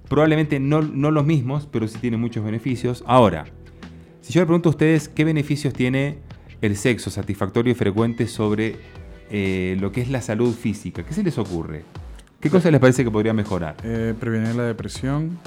Probablemente 0.08 0.60
no, 0.60 0.84
no 0.84 1.10
los 1.10 1.26
mismos, 1.26 1.66
pero 1.66 1.88
sí 1.88 1.98
tiene 1.98 2.18
muchos 2.18 2.46
beneficios. 2.46 3.04
Ahora, 3.08 3.46
si 4.22 4.34
yo 4.34 4.42
le 4.42 4.46
pregunto 4.46 4.70
a 4.70 4.74
ustedes 4.74 5.10
qué 5.10 5.24
beneficios 5.24 5.74
tiene 5.74 6.20
el 6.62 6.78
sexo 6.78 7.10
satisfactorio 7.10 7.72
y 7.72 7.76
frecuente 7.76 8.28
sobre 8.28 8.76
eh, 9.32 9.78
lo 9.80 9.92
que 9.92 10.02
es 10.02 10.12
la 10.12 10.22
salud 10.22 10.54
física, 10.54 11.04
¿qué 11.04 11.16
se 11.16 11.24
les 11.24 11.40
ocurre? 11.40 11.86
¿Qué 12.42 12.50
cosa 12.50 12.72
les 12.72 12.80
parece 12.80 13.04
que 13.04 13.12
podría 13.12 13.34
mejorar? 13.34 13.76
Eh, 13.84 14.14
previene 14.20 14.54
la 14.54 14.64
depresión. 14.64 15.38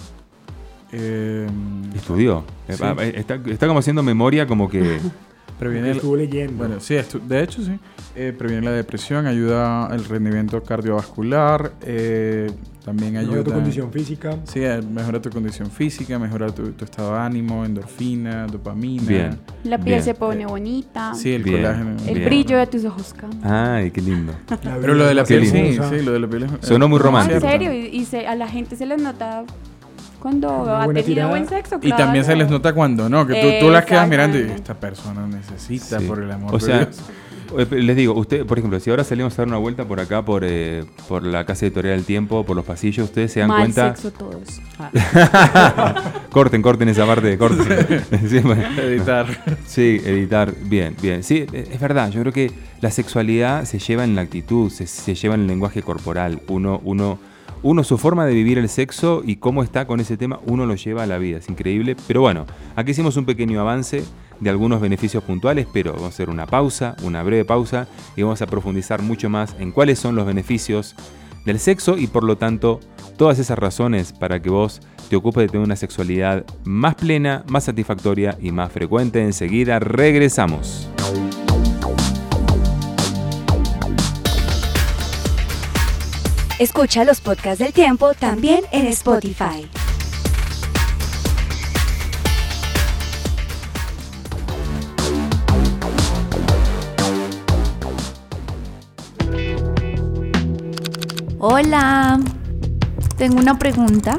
Eh, 0.92 1.46
Estudió. 1.94 2.44
Sí. 2.68 2.74
Está, 2.74 3.34
está 3.46 3.66
como 3.66 3.80
haciendo 3.80 4.02
memoria, 4.02 4.46
como 4.46 4.68
que. 4.70 5.00
Previene 5.58 5.90
el- 5.90 5.96
estuvo 5.96 6.16
leyendo. 6.16 6.54
Bueno, 6.58 6.80
sí, 6.80 6.94
estu- 6.94 7.20
de 7.20 7.42
hecho 7.42 7.62
sí. 7.62 7.78
Eh, 8.16 8.32
previene 8.36 8.62
la 8.66 8.70
depresión, 8.72 9.26
ayuda 9.26 9.86
al 9.86 10.04
rendimiento 10.04 10.62
cardiovascular, 10.62 11.72
eh, 11.82 12.48
también 12.84 13.14
Mejora 13.14 13.30
ayuda... 13.32 13.44
tu 13.44 13.52
condición 13.52 13.90
física. 13.92 14.36
Sí, 14.44 14.60
eh, 14.62 14.80
mejora 14.82 15.20
tu 15.20 15.30
condición 15.30 15.70
física, 15.70 16.18
mejora 16.18 16.46
tu, 16.52 16.70
tu 16.72 16.84
estado 16.84 17.14
de 17.14 17.20
ánimo, 17.20 17.64
endorfina, 17.64 18.46
dopamina. 18.46 19.02
Bien. 19.04 19.38
La 19.64 19.78
piel 19.78 19.94
Bien. 19.96 20.02
se 20.04 20.14
pone 20.14 20.46
bonita. 20.46 21.12
Sí, 21.14 21.32
el 21.32 21.42
Bien. 21.42 21.56
colágeno. 21.62 21.96
El 22.06 22.14
Bien. 22.14 22.24
brillo 22.28 22.58
de 22.58 22.66
tus 22.68 22.84
ojos 22.84 23.14
cambia. 23.14 23.74
Ay, 23.76 23.90
qué 23.90 24.00
lindo. 24.00 24.32
Pero 24.80 24.94
lo 24.94 25.06
de 25.06 25.14
la 25.14 25.24
Qué 25.24 25.38
piel 25.38 25.46
sí, 25.46 25.62
lindo. 25.62 25.88
sí, 25.90 26.02
lo 26.02 26.12
de 26.12 26.18
la 26.20 26.28
piel 26.28 26.42
es... 26.44 26.50
Sonó 26.68 26.88
muy 26.88 26.96
es 26.98 27.00
No, 27.02 27.06
romántico. 27.06 27.34
en 27.36 27.40
serio, 27.52 27.72
y, 27.72 27.86
y 27.86 28.04
se- 28.04 28.26
a 28.26 28.34
la 28.36 28.46
gente 28.48 28.76
se 28.76 28.86
les 28.86 29.00
nota 29.02 29.44
cuando 30.24 30.62
Una 30.62 30.82
ha 30.84 30.86
tenido 30.86 31.04
tirada. 31.04 31.28
buen 31.28 31.46
sexo. 31.46 31.78
Y 31.82 31.90
también 31.90 32.24
se 32.24 32.28
claro. 32.32 32.38
les 32.44 32.50
nota 32.50 32.72
cuando 32.72 33.10
no, 33.10 33.26
que 33.26 33.34
tú, 33.60 33.66
tú 33.66 33.70
las 33.70 33.84
quedas 33.84 34.08
mirando 34.08 34.38
y 34.38 34.42
esta 34.50 34.72
persona 34.72 35.26
necesita, 35.26 36.00
Sí. 36.00 36.06
por 36.06 36.22
el 36.22 36.30
amor 36.32 36.54
O 36.54 36.58
de 36.58 36.64
sea, 36.64 36.78
Dios. 36.86 36.98
eh, 37.70 37.82
les 37.82 37.94
digo, 37.94 38.14
usted, 38.14 38.46
por 38.46 38.56
ejemplo, 38.58 38.80
si 38.80 38.88
ahora 38.88 39.04
salimos 39.04 39.34
a 39.34 39.36
dar 39.42 39.48
una 39.48 39.58
vuelta 39.58 39.84
por 39.84 40.00
acá, 40.00 40.24
por, 40.24 40.42
eh, 40.46 40.86
por 41.08 41.24
la 41.24 41.44
casa 41.44 41.66
editorial 41.66 41.96
del 41.96 42.06
tiempo, 42.06 42.42
por 42.42 42.56
los 42.56 42.64
pasillos, 42.64 43.04
ustedes 43.04 43.32
se 43.32 43.40
dan 43.40 43.50
Mal 43.50 43.60
cuenta. 43.64 43.94
sexo 43.94 44.12
todos. 44.12 44.62
corten, 46.30 46.62
corten 46.62 46.88
esa 46.88 47.04
parte, 47.06 47.36
corten. 47.36 48.02
Sí, 48.28 48.38
bueno. 48.38 48.62
Editar. 48.82 49.26
Sí, 49.66 50.00
editar, 50.06 50.54
bien, 50.62 50.96
bien. 51.02 51.22
Sí, 51.22 51.44
es 51.52 51.78
verdad, 51.80 52.10
yo 52.10 52.20
creo 52.22 52.32
que 52.32 52.50
la 52.80 52.90
sexualidad 52.90 53.66
se 53.66 53.78
lleva 53.78 54.04
en 54.04 54.14
la 54.14 54.22
actitud, 54.22 54.70
se, 54.70 54.86
se 54.86 55.14
lleva 55.14 55.34
en 55.34 55.42
el 55.42 55.46
lenguaje 55.48 55.82
corporal. 55.82 56.40
Uno, 56.48 56.80
uno, 56.82 57.18
uno, 57.64 57.82
su 57.82 57.96
forma 57.96 58.26
de 58.26 58.34
vivir 58.34 58.58
el 58.58 58.68
sexo 58.68 59.22
y 59.24 59.36
cómo 59.36 59.62
está 59.62 59.86
con 59.86 59.98
ese 59.98 60.18
tema, 60.18 60.38
uno 60.44 60.66
lo 60.66 60.74
lleva 60.74 61.02
a 61.02 61.06
la 61.06 61.16
vida, 61.16 61.38
es 61.38 61.48
increíble. 61.48 61.96
Pero 62.06 62.20
bueno, 62.20 62.44
aquí 62.76 62.90
hicimos 62.90 63.16
un 63.16 63.24
pequeño 63.24 63.58
avance 63.58 64.04
de 64.38 64.50
algunos 64.50 64.82
beneficios 64.82 65.24
puntuales, 65.24 65.66
pero 65.72 65.92
vamos 65.92 66.06
a 66.06 66.08
hacer 66.08 66.28
una 66.28 66.46
pausa, 66.46 66.94
una 67.02 67.22
breve 67.22 67.46
pausa, 67.46 67.88
y 68.16 68.22
vamos 68.22 68.42
a 68.42 68.46
profundizar 68.46 69.00
mucho 69.00 69.30
más 69.30 69.56
en 69.58 69.72
cuáles 69.72 69.98
son 69.98 70.14
los 70.14 70.26
beneficios 70.26 70.94
del 71.46 71.58
sexo 71.58 71.96
y 71.96 72.06
por 72.06 72.24
lo 72.24 72.36
tanto 72.36 72.80
todas 73.16 73.38
esas 73.38 73.58
razones 73.58 74.12
para 74.12 74.42
que 74.42 74.50
vos 74.50 74.82
te 75.08 75.16
ocupes 75.16 75.44
de 75.44 75.48
tener 75.48 75.64
una 75.64 75.76
sexualidad 75.76 76.44
más 76.64 76.96
plena, 76.96 77.44
más 77.48 77.64
satisfactoria 77.64 78.36
y 78.42 78.52
más 78.52 78.72
frecuente. 78.72 79.22
Enseguida 79.22 79.78
regresamos. 79.78 80.86
Escucha 86.60 87.04
los 87.04 87.20
podcasts 87.20 87.58
del 87.58 87.72
tiempo 87.72 88.14
también 88.14 88.60
en 88.70 88.86
Spotify. 88.86 89.68
Hola. 101.40 102.20
Tengo 103.16 103.40
una 103.40 103.58
pregunta. 103.58 104.16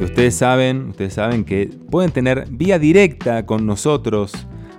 Y 0.00 0.04
ustedes 0.04 0.34
saben, 0.34 0.88
ustedes 0.88 1.14
saben 1.14 1.44
que 1.44 1.68
pueden 1.92 2.10
tener 2.10 2.48
vía 2.50 2.80
directa 2.80 3.46
con 3.46 3.66
nosotros, 3.66 4.32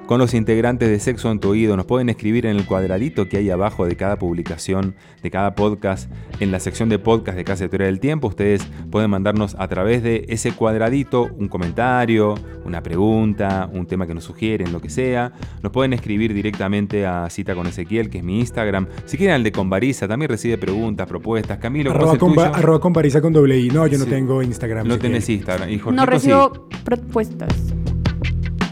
con 0.06 0.20
los 0.20 0.34
integrantes 0.34 0.90
de 0.90 1.00
Sexo 1.00 1.32
en 1.32 1.40
tu 1.40 1.50
Oído. 1.50 1.76
Nos 1.76 1.86
pueden 1.86 2.10
escribir 2.10 2.46
en 2.46 2.56
el 2.58 2.66
cuadradito 2.66 3.28
que 3.28 3.38
hay 3.38 3.50
abajo 3.50 3.86
de 3.86 3.96
cada 3.96 4.18
publicación, 4.18 4.96
de 5.24 5.32
cada 5.32 5.56
podcast, 5.56 6.12
en 6.40 6.52
la 6.52 6.60
sección 6.60 6.90
de 6.90 7.00
podcast 7.00 7.38
de 7.38 7.44
Casa 7.44 7.64
Editorial 7.64 7.92
del 7.92 8.00
Tiempo. 8.00 8.28
Ustedes 8.28 8.68
pueden 8.92 9.10
mandarnos 9.10 9.56
a 9.58 9.68
través 9.68 10.04
de 10.04 10.26
ese 10.30 10.52
cuadradito 10.52 11.28
un 11.38 11.48
comentario, 11.48 12.36
una 12.66 12.84
pregunta, 12.84 13.70
un 13.72 13.88
tema 13.88 14.06
que 14.06 14.14
nos 14.14 14.24
sugieren, 14.24 14.72
lo 14.72 14.80
que 14.80 14.90
sea. 14.90 15.34
Nos 15.64 15.72
pueden 15.72 15.94
escribir 15.94 16.34
directamente 16.34 17.06
a 17.06 17.30
Cita 17.30 17.56
con 17.56 17.68
Ezequiel, 17.68 18.10
que 18.10 18.20
es 18.20 18.24
mi 18.24 18.40
Instagram. 18.40 18.88
Si 19.06 19.18
quieren 19.18 19.36
al 19.36 19.44
de 19.44 19.52
Convariza, 19.52 20.08
también 20.08 20.30
recibe 20.30 20.58
preguntas, 20.58 21.08
propuestas. 21.08 21.58
Camilo, 21.58 21.92
¿cómo 21.92 22.04
es 22.04 22.48
Arroba 22.48 22.80
con, 22.80 22.96
arroba 22.96 23.30
doble 23.32 23.60
I. 23.60 23.70
No, 23.70 23.88
yo 23.88 23.98
no 23.98 24.06
tengo 24.06 24.42
Instagram. 24.44 24.88
No 24.88 24.96
si 24.96 25.00
tenés 25.00 25.26
quiere. 25.26 25.40
Instagram. 25.40 25.70
Y 25.70 25.78
No 25.78 26.04
sí. 26.04 26.10
recibo 26.10 26.68
propuestas. 26.84 27.74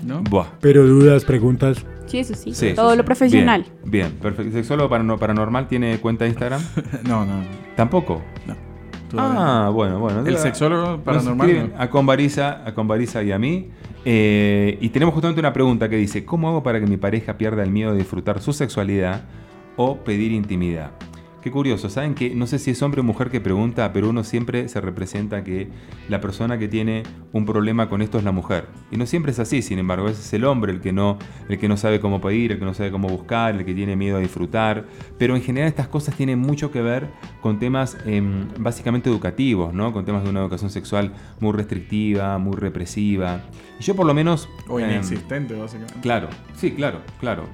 ¿No? 0.05 0.21
Buah. 0.21 0.47
Pero 0.59 0.85
dudas, 0.85 1.23
preguntas. 1.25 1.85
Sí, 2.07 2.19
eso 2.19 2.35
sí. 2.35 2.53
Sí. 2.53 2.73
Todo 2.75 2.95
lo 2.95 3.05
profesional. 3.05 3.65
Bien, 3.83 3.91
bien, 4.09 4.11
perfecto. 4.21 4.51
¿Sexólogo 4.53 4.89
parano- 4.89 5.17
paranormal 5.17 5.67
tiene 5.67 5.97
cuenta 5.99 6.25
de 6.25 6.29
Instagram? 6.31 6.61
No, 7.07 7.25
no. 7.25 7.43
Tampoco. 7.75 8.21
todavía 9.09 9.65
Ah, 9.65 9.69
bueno, 9.69 9.99
bueno. 9.99 10.25
El 10.25 10.37
sexólogo 10.37 10.99
paranormal, 11.03 11.69
no. 11.69 11.81
A 11.81 11.89
Convariza, 11.89 12.61
a 12.67 12.73
Convariza 12.73 13.23
y 13.23 13.31
a 13.31 13.39
mí. 13.39 13.69
Eh, 14.05 14.77
y 14.81 14.89
tenemos 14.89 15.13
justamente 15.13 15.39
una 15.39 15.53
pregunta 15.53 15.87
que 15.89 15.95
dice: 15.95 16.25
¿Cómo 16.25 16.49
hago 16.49 16.61
para 16.63 16.79
que 16.79 16.85
mi 16.87 16.97
pareja 16.97 17.37
pierda 17.37 17.63
el 17.63 17.71
miedo 17.71 17.91
de 17.93 17.99
disfrutar 17.99 18.41
su 18.41 18.51
sexualidad 18.53 19.21
o 19.77 19.97
pedir 19.97 20.31
intimidad? 20.33 20.91
Qué 21.43 21.51
curioso, 21.51 21.89
¿saben 21.89 22.15
que 22.15 22.33
No 22.33 22.47
sé 22.47 22.57
si 22.57 22.71
es 22.71 22.81
hombre 22.81 23.01
o 23.01 23.03
mujer 23.03 23.29
que 23.29 23.41
pregunta, 23.41 23.91
pero 23.91 24.09
uno 24.09 24.23
siempre 24.23 24.69
se 24.69 24.79
representa 24.79 25.43
que 25.43 25.67
la 26.07 26.21
persona 26.21 26.57
que 26.57 26.69
tiene 26.69 27.03
un 27.33 27.45
problema 27.45 27.89
con 27.89 28.01
esto 28.01 28.17
es 28.17 28.23
la 28.23 28.31
mujer. 28.31 28.67
Y 28.91 28.97
no 28.97 29.05
siempre 29.05 29.33
es 29.33 29.39
así, 29.39 29.61
sin 29.61 29.77
embargo, 29.77 30.05
a 30.05 30.11
veces 30.11 30.27
es 30.27 30.33
el 30.33 30.45
hombre 30.45 30.71
el 30.71 30.79
que 30.79 30.93
no, 30.93 31.17
el 31.49 31.59
que 31.59 31.67
no 31.67 31.75
sabe 31.75 31.99
cómo 31.99 32.21
pedir, 32.21 32.53
el 32.53 32.59
que 32.59 32.65
no 32.65 32.73
sabe 32.73 32.91
cómo 32.91 33.09
buscar, 33.09 33.55
el 33.55 33.65
que 33.65 33.73
tiene 33.73 33.97
miedo 33.97 34.15
a 34.15 34.19
disfrutar. 34.21 34.85
Pero 35.17 35.35
en 35.35 35.41
general 35.41 35.67
estas 35.67 35.89
cosas 35.89 36.15
tienen 36.15 36.39
mucho 36.39 36.71
que 36.71 36.81
ver 36.81 37.09
con 37.41 37.59
temas 37.59 37.97
em, 38.05 38.47
básicamente 38.57 39.09
educativos, 39.09 39.73
¿no? 39.73 39.91
Con 39.91 40.05
temas 40.05 40.23
de 40.23 40.29
una 40.29 40.39
educación 40.39 40.69
sexual 40.69 41.11
muy 41.41 41.51
restrictiva, 41.51 42.37
muy 42.37 42.55
represiva. 42.55 43.41
Y 43.81 43.83
yo 43.83 43.97
por 43.97 44.05
lo 44.05 44.13
menos... 44.13 44.47
O 44.69 44.79
em, 44.79 44.89
inexistente, 44.89 45.55
básicamente. 45.55 45.99
Claro, 45.99 46.29
sí, 46.55 46.71
claro, 46.71 47.01
claro. 47.19 47.49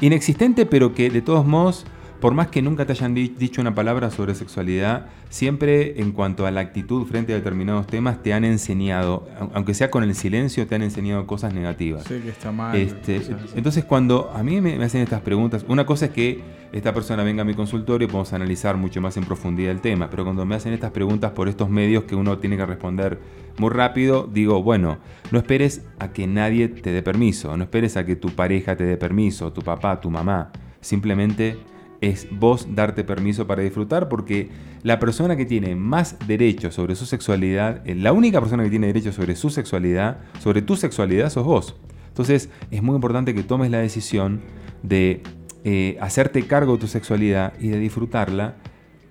Inexistente, 0.00 0.66
pero 0.66 0.92
que 0.92 1.08
de 1.08 1.22
todos 1.22 1.46
modos, 1.46 1.86
por 2.22 2.34
más 2.34 2.46
que 2.48 2.62
nunca 2.62 2.86
te 2.86 2.92
hayan 2.92 3.14
di- 3.14 3.34
dicho 3.36 3.60
una 3.60 3.74
palabra 3.74 4.08
sobre 4.12 4.34
sexualidad, 4.36 5.06
siempre 5.28 6.00
en 6.00 6.12
cuanto 6.12 6.46
a 6.46 6.52
la 6.52 6.60
actitud 6.60 7.04
frente 7.04 7.32
a 7.32 7.36
determinados 7.36 7.88
temas 7.88 8.22
te 8.22 8.32
han 8.32 8.44
enseñado, 8.44 9.26
au- 9.40 9.50
aunque 9.54 9.74
sea 9.74 9.90
con 9.90 10.04
el 10.04 10.14
silencio, 10.14 10.66
te 10.68 10.76
han 10.76 10.82
enseñado 10.82 11.26
cosas 11.26 11.52
negativas. 11.52 12.04
Sí, 12.04 12.20
que 12.22 12.28
está 12.28 12.52
mal. 12.52 12.76
Este, 12.76 13.20
entonces 13.56 13.84
cuando 13.84 14.30
a 14.32 14.42
mí 14.44 14.60
me, 14.60 14.78
me 14.78 14.84
hacen 14.84 15.02
estas 15.02 15.20
preguntas, 15.22 15.64
una 15.68 15.84
cosa 15.84 16.06
es 16.06 16.10
que 16.12 16.40
esta 16.72 16.94
persona 16.94 17.24
venga 17.24 17.42
a 17.42 17.44
mi 17.44 17.54
consultorio 17.54 18.06
y 18.06 18.08
podemos 18.10 18.32
analizar 18.32 18.76
mucho 18.76 19.00
más 19.00 19.16
en 19.16 19.24
profundidad 19.24 19.72
el 19.72 19.80
tema, 19.80 20.08
pero 20.08 20.22
cuando 20.22 20.46
me 20.46 20.54
hacen 20.54 20.72
estas 20.72 20.92
preguntas 20.92 21.32
por 21.32 21.48
estos 21.48 21.68
medios 21.68 22.04
que 22.04 22.14
uno 22.14 22.38
tiene 22.38 22.56
que 22.56 22.64
responder 22.66 23.18
muy 23.58 23.70
rápido, 23.70 24.28
digo, 24.32 24.62
bueno, 24.62 24.98
no 25.32 25.38
esperes 25.38 25.84
a 25.98 26.12
que 26.12 26.28
nadie 26.28 26.68
te 26.68 26.92
dé 26.92 27.02
permiso, 27.02 27.56
no 27.56 27.64
esperes 27.64 27.96
a 27.96 28.06
que 28.06 28.14
tu 28.14 28.28
pareja 28.30 28.76
te 28.76 28.84
dé 28.84 28.96
permiso, 28.96 29.52
tu 29.52 29.60
papá, 29.60 30.00
tu 30.00 30.08
mamá, 30.08 30.52
simplemente 30.80 31.58
es 32.02 32.26
vos 32.30 32.66
darte 32.74 33.04
permiso 33.04 33.46
para 33.46 33.62
disfrutar 33.62 34.08
porque 34.08 34.50
la 34.82 34.98
persona 34.98 35.36
que 35.36 35.46
tiene 35.46 35.76
más 35.76 36.16
derechos 36.26 36.74
sobre 36.74 36.96
su 36.96 37.06
sexualidad, 37.06 37.80
eh, 37.88 37.94
la 37.94 38.12
única 38.12 38.40
persona 38.40 38.64
que 38.64 38.70
tiene 38.70 38.88
derechos 38.88 39.14
sobre 39.14 39.36
su 39.36 39.48
sexualidad, 39.48 40.18
sobre 40.40 40.60
tu 40.60 40.76
sexualidad 40.76 41.30
sos 41.30 41.46
vos. 41.46 41.76
Entonces 42.08 42.50
es 42.70 42.82
muy 42.82 42.96
importante 42.96 43.34
que 43.34 43.44
tomes 43.44 43.70
la 43.70 43.78
decisión 43.78 44.40
de 44.82 45.22
eh, 45.64 45.96
hacerte 46.00 46.42
cargo 46.42 46.74
de 46.74 46.80
tu 46.80 46.86
sexualidad 46.88 47.54
y 47.60 47.68
de 47.68 47.78
disfrutarla, 47.78 48.56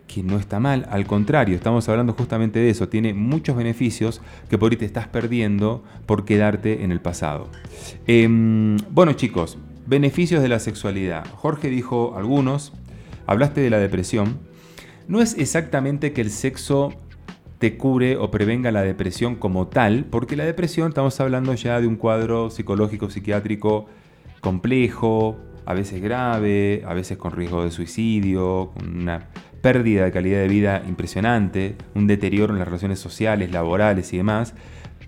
que 0.05 0.21
no 0.21 0.37
está 0.37 0.59
mal, 0.59 0.85
al 0.91 1.07
contrario, 1.07 1.55
estamos 1.55 1.87
hablando 1.87 2.11
justamente 2.11 2.59
de 2.59 2.69
eso, 2.69 2.89
tiene 2.89 3.13
muchos 3.13 3.55
beneficios 3.55 4.21
que 4.49 4.57
por 4.57 4.73
ahí 4.73 4.77
te 4.77 4.83
estás 4.83 5.07
perdiendo 5.07 5.85
por 6.05 6.25
quedarte 6.25 6.83
en 6.83 6.91
el 6.91 6.99
pasado. 6.99 7.47
Em, 8.05 8.75
bueno 8.89 9.13
chicos, 9.13 9.57
beneficios 9.85 10.41
de 10.41 10.49
la 10.49 10.59
sexualidad. 10.59 11.25
Jorge 11.35 11.69
dijo 11.69 12.15
algunos, 12.17 12.73
hablaste 13.25 13.61
de 13.61 13.69
la 13.69 13.79
depresión. 13.79 14.39
No 15.07 15.21
es 15.21 15.37
exactamente 15.37 16.13
que 16.13 16.21
el 16.21 16.31
sexo 16.31 16.93
te 17.59 17.77
cure 17.77 18.17
o 18.17 18.31
prevenga 18.31 18.71
la 18.71 18.81
depresión 18.81 19.35
como 19.35 19.67
tal, 19.67 20.05
porque 20.05 20.35
la 20.35 20.45
depresión 20.45 20.89
estamos 20.89 21.19
hablando 21.19 21.53
ya 21.53 21.79
de 21.79 21.87
un 21.87 21.95
cuadro 21.95 22.49
psicológico, 22.49 23.09
psiquiátrico 23.09 23.85
complejo, 24.39 25.37
a 25.65 25.73
veces 25.73 26.01
grave, 26.01 26.83
a 26.87 26.93
veces 26.93 27.17
con 27.17 27.31
riesgo 27.31 27.63
de 27.63 27.71
suicidio, 27.71 28.71
con 28.73 29.01
una 29.01 29.27
pérdida 29.61 30.05
de 30.05 30.11
calidad 30.11 30.39
de 30.39 30.47
vida 30.47 30.83
impresionante, 30.87 31.75
un 31.93 32.07
deterioro 32.07 32.53
en 32.53 32.59
las 32.59 32.67
relaciones 32.67 32.99
sociales, 32.99 33.51
laborales 33.51 34.11
y 34.13 34.17
demás, 34.17 34.55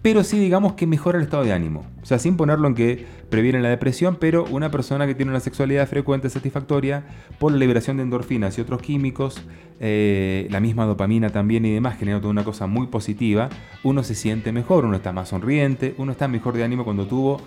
pero 0.03 0.25
sí 0.25 0.37
digamos 0.37 0.73
que 0.73 0.85
mejora 0.85 1.17
el 1.17 1.23
estado 1.23 1.45
de 1.45 1.53
ánimo. 1.53 1.85
O 2.01 2.05
sea, 2.05 2.19
sin 2.19 2.35
ponerlo 2.35 2.67
en 2.67 2.75
que 2.75 3.05
previene 3.29 3.61
la 3.61 3.69
depresión, 3.69 4.17
pero 4.19 4.45
una 4.51 4.69
persona 4.69 5.07
que 5.07 5.15
tiene 5.15 5.31
una 5.31 5.39
sexualidad 5.39 5.87
frecuente, 5.87 6.29
satisfactoria, 6.29 7.05
por 7.39 7.53
la 7.53 7.57
liberación 7.57 7.97
de 7.97 8.03
endorfinas 8.03 8.57
y 8.57 8.61
otros 8.61 8.81
químicos, 8.81 9.41
eh, 9.79 10.47
la 10.51 10.59
misma 10.59 10.85
dopamina 10.85 11.29
también 11.29 11.65
y 11.65 11.73
demás, 11.73 11.97
genera 11.97 12.19
toda 12.19 12.31
una 12.31 12.43
cosa 12.43 12.67
muy 12.67 12.87
positiva, 12.87 13.47
uno 13.81 14.03
se 14.03 14.13
siente 14.13 14.51
mejor, 14.51 14.83
uno 14.83 14.97
está 14.97 15.13
más 15.13 15.29
sonriente, 15.29 15.95
uno 15.97 16.11
está 16.11 16.27
mejor 16.27 16.53
de 16.55 16.65
ánimo 16.65 16.83
cuando 16.83 17.07
tuvo, 17.07 17.39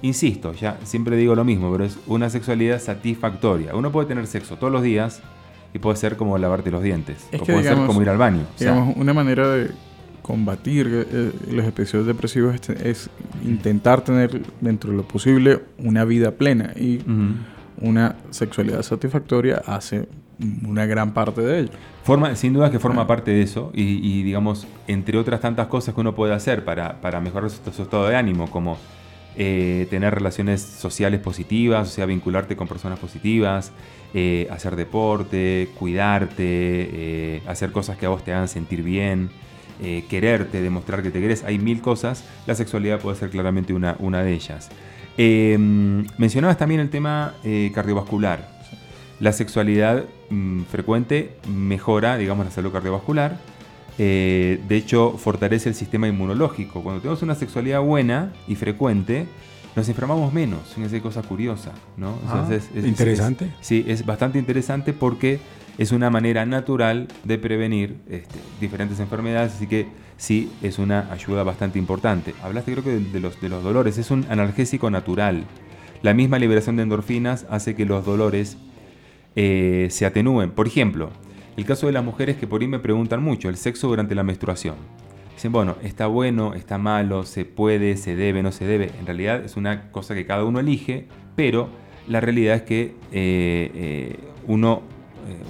insisto, 0.00 0.54
ya 0.54 0.78
siempre 0.84 1.14
digo 1.14 1.34
lo 1.34 1.44
mismo, 1.44 1.70
pero 1.70 1.84
es 1.84 1.98
una 2.06 2.30
sexualidad 2.30 2.80
satisfactoria. 2.80 3.74
Uno 3.74 3.92
puede 3.92 4.08
tener 4.08 4.26
sexo 4.26 4.56
todos 4.56 4.72
los 4.72 4.82
días 4.82 5.20
y 5.74 5.78
puede 5.78 5.98
ser 5.98 6.16
como 6.16 6.38
lavarte 6.38 6.70
los 6.70 6.82
dientes, 6.82 7.28
Es 7.32 7.42
o 7.42 7.44
puede 7.44 7.64
ser 7.64 7.76
como 7.76 8.00
ir 8.00 8.08
al 8.08 8.16
baño. 8.16 8.46
O 8.54 8.58
sea, 8.58 8.72
Digamos, 8.72 8.96
una 8.96 9.12
manera 9.12 9.46
de 9.46 9.72
combatir 10.28 11.06
eh, 11.10 11.32
los 11.50 11.64
episodios 11.64 12.06
depresivos 12.06 12.54
es, 12.54 12.68
es 12.68 13.10
intentar 13.42 14.02
tener 14.02 14.42
dentro 14.60 14.90
de 14.90 14.98
lo 14.98 15.08
posible 15.08 15.62
una 15.78 16.04
vida 16.04 16.32
plena 16.32 16.74
y 16.76 17.00
una 17.80 18.16
sexualidad 18.28 18.82
satisfactoria 18.82 19.62
hace 19.66 20.06
una 20.66 20.84
gran 20.84 21.14
parte 21.14 21.40
de 21.40 21.60
ello. 21.60 21.70
Forma, 22.04 22.36
sin 22.36 22.52
duda 22.52 22.70
que 22.70 22.78
forma 22.78 23.06
parte 23.06 23.30
de 23.30 23.40
eso 23.40 23.72
y, 23.74 23.82
y, 24.06 24.22
digamos, 24.22 24.66
entre 24.86 25.16
otras 25.16 25.40
tantas 25.40 25.66
cosas 25.68 25.94
que 25.94 26.00
uno 26.02 26.14
puede 26.14 26.34
hacer 26.34 26.62
para, 26.62 27.00
para 27.00 27.20
mejorar 27.20 27.48
su, 27.48 27.72
su 27.72 27.82
estado 27.82 28.06
de 28.06 28.16
ánimo, 28.16 28.50
como 28.50 28.76
eh, 29.40 29.86
tener 29.88 30.14
relaciones 30.14 30.60
sociales 30.60 31.20
positivas, 31.20 31.88
o 31.88 31.90
sea, 31.90 32.04
vincularte 32.04 32.54
con 32.54 32.68
personas 32.68 32.98
positivas, 32.98 33.72
eh, 34.12 34.46
hacer 34.50 34.76
deporte, 34.76 35.70
cuidarte, 35.78 36.34
eh, 36.38 37.42
hacer 37.46 37.72
cosas 37.72 37.96
que 37.96 38.04
a 38.04 38.10
vos 38.10 38.22
te 38.24 38.34
hagan 38.34 38.48
sentir 38.48 38.82
bien, 38.82 39.30
eh, 39.82 40.04
quererte, 40.08 40.60
demostrar 40.62 41.02
que 41.02 41.10
te 41.10 41.20
querés. 41.20 41.44
Hay 41.44 41.58
mil 41.58 41.80
cosas. 41.80 42.24
La 42.46 42.54
sexualidad 42.54 43.00
puede 43.00 43.16
ser 43.16 43.30
claramente 43.30 43.72
una, 43.74 43.96
una 43.98 44.22
de 44.22 44.32
ellas. 44.32 44.68
Em, 45.16 46.06
mencionabas 46.16 46.58
también 46.58 46.80
el 46.80 46.90
tema 46.90 47.34
eh, 47.44 47.70
cardiovascular. 47.74 48.56
La 49.20 49.32
sexualidad 49.32 50.04
mm, 50.30 50.62
frecuente 50.70 51.32
mejora, 51.48 52.16
digamos, 52.16 52.46
la 52.46 52.52
salud 52.52 52.70
cardiovascular. 52.72 53.36
Eh, 53.98 54.60
de 54.68 54.76
hecho, 54.76 55.16
fortalece 55.18 55.68
el 55.68 55.74
sistema 55.74 56.06
inmunológico. 56.06 56.82
Cuando 56.82 57.00
tenemos 57.00 57.22
una 57.22 57.34
sexualidad 57.34 57.80
buena 57.80 58.32
y 58.46 58.54
frecuente, 58.54 59.26
nos 59.74 59.88
enfermamos 59.88 60.32
menos. 60.32 60.60
Fíjense 60.74 61.00
cosa 61.00 61.22
curiosa, 61.22 61.72
¿no? 61.96 62.10
Ah, 62.28 62.42
Entonces, 62.44 62.70
es- 62.76 62.84
es- 62.84 62.88
interesante. 62.88 63.46
es- 63.46 63.66
sí, 63.66 63.84
es 63.88 64.06
bastante 64.06 64.38
interesante 64.38 64.92
porque 64.92 65.40
es 65.78 65.92
una 65.92 66.10
manera 66.10 66.44
natural 66.44 67.08
de 67.24 67.38
prevenir 67.38 67.96
este, 68.10 68.38
diferentes 68.60 69.00
enfermedades, 69.00 69.54
así 69.54 69.66
que 69.66 69.86
sí 70.16 70.50
es 70.60 70.78
una 70.78 71.10
ayuda 71.12 71.44
bastante 71.44 71.78
importante. 71.78 72.34
Hablaste 72.42 72.72
creo 72.72 72.84
que 72.84 72.98
de, 72.98 73.20
los, 73.20 73.40
de 73.40 73.48
los 73.48 73.62
dolores, 73.62 73.96
es 73.96 74.10
un 74.10 74.26
analgésico 74.28 74.90
natural. 74.90 75.44
La 76.02 76.14
misma 76.14 76.38
liberación 76.38 76.76
de 76.76 76.82
endorfinas 76.82 77.46
hace 77.48 77.74
que 77.74 77.84
los 77.84 78.04
dolores 78.04 78.58
eh, 79.36 79.86
se 79.90 80.04
atenúen. 80.04 80.50
Por 80.50 80.66
ejemplo, 80.66 81.10
el 81.56 81.64
caso 81.64 81.86
de 81.86 81.92
las 81.92 82.04
mujeres 82.04 82.36
que 82.36 82.46
por 82.46 82.60
ahí 82.60 82.68
me 82.68 82.80
preguntan 82.80 83.22
mucho, 83.22 83.48
el 83.48 83.56
sexo 83.56 83.88
durante 83.88 84.14
la 84.14 84.24
menstruación. 84.24 84.74
Dicen, 85.34 85.52
bueno, 85.52 85.76
está 85.84 86.08
bueno, 86.08 86.54
está 86.54 86.78
malo, 86.78 87.24
se 87.24 87.44
puede, 87.44 87.96
se 87.96 88.16
debe, 88.16 88.42
no 88.42 88.50
se 88.50 88.64
debe. 88.64 88.90
En 88.98 89.06
realidad 89.06 89.44
es 89.44 89.56
una 89.56 89.92
cosa 89.92 90.16
que 90.16 90.26
cada 90.26 90.42
uno 90.42 90.58
elige, 90.58 91.06
pero 91.36 91.68
la 92.08 92.20
realidad 92.20 92.56
es 92.56 92.62
que 92.62 92.82
eh, 93.12 93.70
eh, 93.74 94.16
uno, 94.48 94.82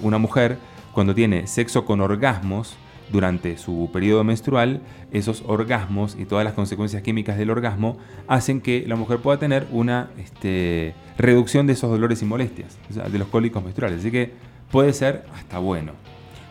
una 0.01 0.17
mujer, 0.17 0.57
cuando 0.93 1.15
tiene 1.15 1.47
sexo 1.47 1.85
con 1.85 2.01
orgasmos 2.01 2.75
durante 3.11 3.57
su 3.57 3.89
periodo 3.91 4.23
menstrual, 4.23 4.81
esos 5.11 5.43
orgasmos 5.47 6.15
y 6.19 6.25
todas 6.25 6.45
las 6.45 6.53
consecuencias 6.53 7.01
químicas 7.01 7.37
del 7.37 7.49
orgasmo 7.49 7.97
hacen 8.27 8.61
que 8.61 8.85
la 8.87 8.95
mujer 8.95 9.19
pueda 9.19 9.39
tener 9.39 9.67
una 9.71 10.09
este, 10.17 10.93
reducción 11.17 11.67
de 11.67 11.73
esos 11.73 11.89
dolores 11.89 12.21
y 12.21 12.25
molestias, 12.25 12.77
de 12.89 13.19
los 13.19 13.27
cólicos 13.27 13.63
menstruales. 13.63 13.99
Así 13.99 14.11
que 14.11 14.33
puede 14.71 14.93
ser 14.93 15.25
hasta 15.33 15.59
bueno. 15.59 15.93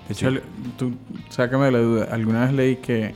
De 0.09 0.15
hecho, 0.15 0.31
tú, 0.77 0.95
sácame 1.29 1.71
la 1.71 1.79
duda. 1.79 2.09
Alguna 2.11 2.47
vez 2.47 2.53
leí 2.53 2.77
que 2.77 3.15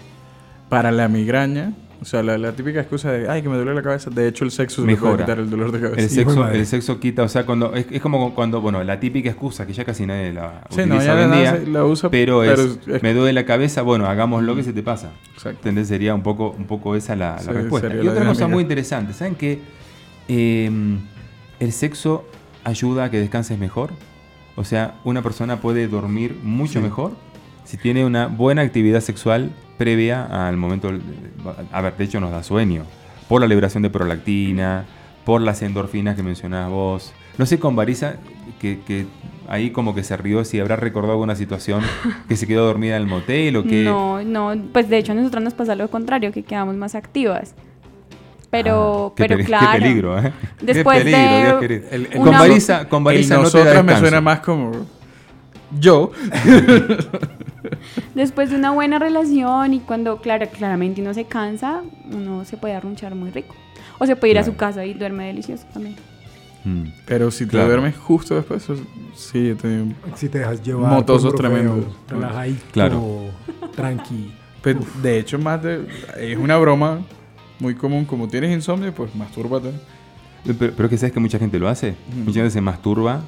para 0.68 0.92
la 0.92 1.08
migraña, 1.08 1.72
o 2.02 2.04
sea, 2.04 2.22
la, 2.22 2.36
la 2.36 2.52
típica 2.52 2.80
excusa 2.80 3.10
de, 3.12 3.28
ay, 3.30 3.40
que 3.42 3.48
me 3.48 3.56
duele 3.56 3.72
la 3.74 3.82
cabeza, 3.82 4.10
de 4.10 4.28
hecho 4.28 4.44
el 4.44 4.50
sexo 4.50 4.82
se 4.82 4.86
le 4.88 4.96
puede 4.96 5.12
Mejora. 5.12 5.24
quitar 5.24 5.38
el 5.38 5.48
dolor 5.48 5.72
de 5.72 5.80
cabeza. 5.80 6.00
El 6.02 6.10
sexo, 6.10 6.48
el 6.48 6.66
sexo 6.66 7.00
quita, 7.00 7.22
o 7.22 7.28
sea, 7.28 7.46
cuando 7.46 7.74
es, 7.74 7.86
es 7.90 8.02
como 8.02 8.34
cuando, 8.34 8.60
bueno, 8.60 8.82
la 8.84 8.98
típica 9.00 9.30
excusa 9.30 9.66
que 9.66 9.72
ya 9.72 9.84
casi 9.84 10.04
nadie 10.04 10.32
la 10.32 10.64
Sí, 10.70 10.80
utiliza 10.82 10.94
no, 10.96 11.02
ya 11.04 11.14
hoy 11.14 11.22
en 11.22 11.32
día, 11.32 11.56
se- 11.56 11.66
la 11.68 11.84
usa, 11.84 12.10
pero, 12.10 12.40
pero 12.40 12.62
es, 12.96 13.02
me 13.02 13.14
duele 13.14 13.32
la 13.32 13.46
cabeza, 13.46 13.82
bueno, 13.82 14.06
hagamos 14.06 14.42
lo 14.42 14.54
que 14.56 14.62
se 14.64 14.72
te 14.72 14.82
pasa. 14.82 15.10
Exacto. 15.32 15.58
¿Entendés? 15.60 15.88
Sería 15.88 16.14
un 16.14 16.22
poco, 16.22 16.50
un 16.58 16.64
poco 16.66 16.96
esa 16.96 17.14
la, 17.16 17.38
Sí, 17.38 17.48
respuesta. 17.50 17.94
Y 17.94 18.06
otra 18.08 18.26
cosa 18.26 18.48
muy 18.48 18.62
interesante, 18.62 19.12
¿saben 19.12 19.34
que 19.36 19.60
el 21.60 21.72
sexo 21.72 22.24
ayuda 22.64 23.04
a 23.04 23.10
que 23.10 23.18
descanses 23.20 23.58
mejor? 23.58 23.90
O 24.56 24.64
sea, 24.64 24.94
una 25.04 25.22
persona 25.22 25.60
puede 25.60 25.88
dormir 25.88 26.36
mucho 26.42 26.80
mejor 26.80 27.12
si 27.64 27.76
tiene 27.76 28.04
una 28.04 28.26
buena 28.26 28.62
actividad 28.62 29.00
sexual 29.00 29.50
previa 29.78 30.46
al 30.48 30.56
momento. 30.56 30.90
A 31.72 31.80
ver, 31.80 31.96
de 31.96 32.04
hecho 32.04 32.20
nos 32.20 32.30
da 32.30 32.42
sueño. 32.42 32.84
Por 33.28 33.40
la 33.40 33.46
liberación 33.46 33.82
de 33.82 33.90
prolactina, 33.90 34.84
por 35.24 35.40
las 35.40 35.62
endorfinas 35.62 36.16
que 36.16 36.22
mencionabas 36.22 36.70
vos. 36.70 37.12
No 37.38 37.46
sé 37.46 37.58
con 37.58 37.74
Barisa, 37.76 38.16
que, 38.60 38.80
que 38.86 39.06
ahí 39.48 39.70
como 39.70 39.94
que 39.94 40.02
se 40.04 40.16
rió 40.16 40.44
si 40.44 40.60
habrá 40.60 40.76
recordado 40.76 41.12
alguna 41.12 41.34
situación 41.34 41.80
que 42.28 42.36
se 42.36 42.46
quedó 42.46 42.66
dormida 42.66 42.96
en 42.96 43.02
el 43.02 43.08
motel 43.08 43.56
o 43.56 43.62
que. 43.64 43.84
No, 43.84 44.22
no, 44.22 44.54
pues 44.72 44.88
de 44.88 44.98
hecho 44.98 45.12
a 45.12 45.14
nosotros 45.14 45.42
nos 45.42 45.54
pasa 45.54 45.74
lo 45.74 45.88
contrario, 45.90 46.30
que 46.32 46.42
quedamos 46.42 46.74
más 46.76 46.94
activas. 46.94 47.54
Pero, 48.50 49.06
Ah, 49.06 49.14
qué 49.16 49.24
pero 49.24 49.36
peli- 49.36 49.46
claro. 49.46 49.72
Qué 49.72 49.78
peligro, 49.80 50.18
¿eh? 50.18 50.32
Después 50.60 50.98
qué 50.98 51.10
peligro, 51.10 51.60
de 51.60 51.68
Dios. 51.68 51.84
El- 51.90 52.06
el 52.12 52.18
con 52.18 52.30
Barisa, 52.32 52.86
con 52.88 52.98
El 53.00 53.04
Barisa 53.04 53.36
no 53.38 53.50
te 53.50 53.58
da 53.58 53.64
nosotras 53.64 53.84
me 53.84 53.98
suena 53.98 54.20
más 54.20 54.40
como 54.40 54.72
yo. 55.80 56.12
Después 58.14 58.50
de 58.50 58.56
una 58.56 58.70
buena 58.72 58.98
relación 58.98 59.74
y 59.74 59.80
cuando, 59.80 60.20
claro, 60.20 60.46
claramente 60.50 61.00
uno 61.02 61.14
se 61.14 61.24
cansa, 61.24 61.82
uno 62.10 62.44
se 62.44 62.56
puede 62.56 62.74
arrunchar 62.74 63.14
muy 63.14 63.30
rico. 63.30 63.54
O 63.98 64.06
se 64.06 64.16
puede 64.16 64.32
ir 64.32 64.38
a 64.38 64.44
su 64.44 64.56
casa 64.56 64.84
y 64.84 64.94
duerme 64.94 65.26
delicioso 65.26 65.64
también. 65.72 65.96
Mm. 66.64 66.84
Pero 67.06 67.30
si 67.30 67.44
te 67.44 67.50
Claro. 67.52 67.66
duermes 67.68 67.96
justo 67.96 68.34
después, 68.36 68.66
sí, 69.14 69.48
yo 69.48 69.56
te- 69.56 69.84
Si 70.14 70.28
te 70.28 70.38
dejas 70.38 70.62
llevar. 70.62 70.92
Motosos 70.92 71.34
tremendos. 71.34 71.84
Relajadito. 72.08 72.64
Claro. 72.72 73.24
Tranqui. 73.74 74.32
Pues, 74.62 74.76
de 75.02 75.18
hecho, 75.18 75.38
más 75.38 75.60
de, 75.62 75.86
es 76.20 76.38
una 76.38 76.56
broma 76.58 77.00
muy 77.58 77.74
común. 77.74 78.04
Como 78.04 78.28
tienes 78.28 78.52
insomnio, 78.52 78.92
pues 78.94 79.14
mastúrbate. 79.14 79.72
Pero, 80.44 80.72
pero 80.76 80.88
que 80.88 80.96
sabes 80.96 81.12
que 81.12 81.20
mucha 81.20 81.38
gente 81.38 81.58
lo 81.58 81.68
hace. 81.68 81.90
Ujú. 82.10 82.18
Mucha 82.26 82.32
gente 82.40 82.50
se 82.50 82.60
masturba 82.60 83.22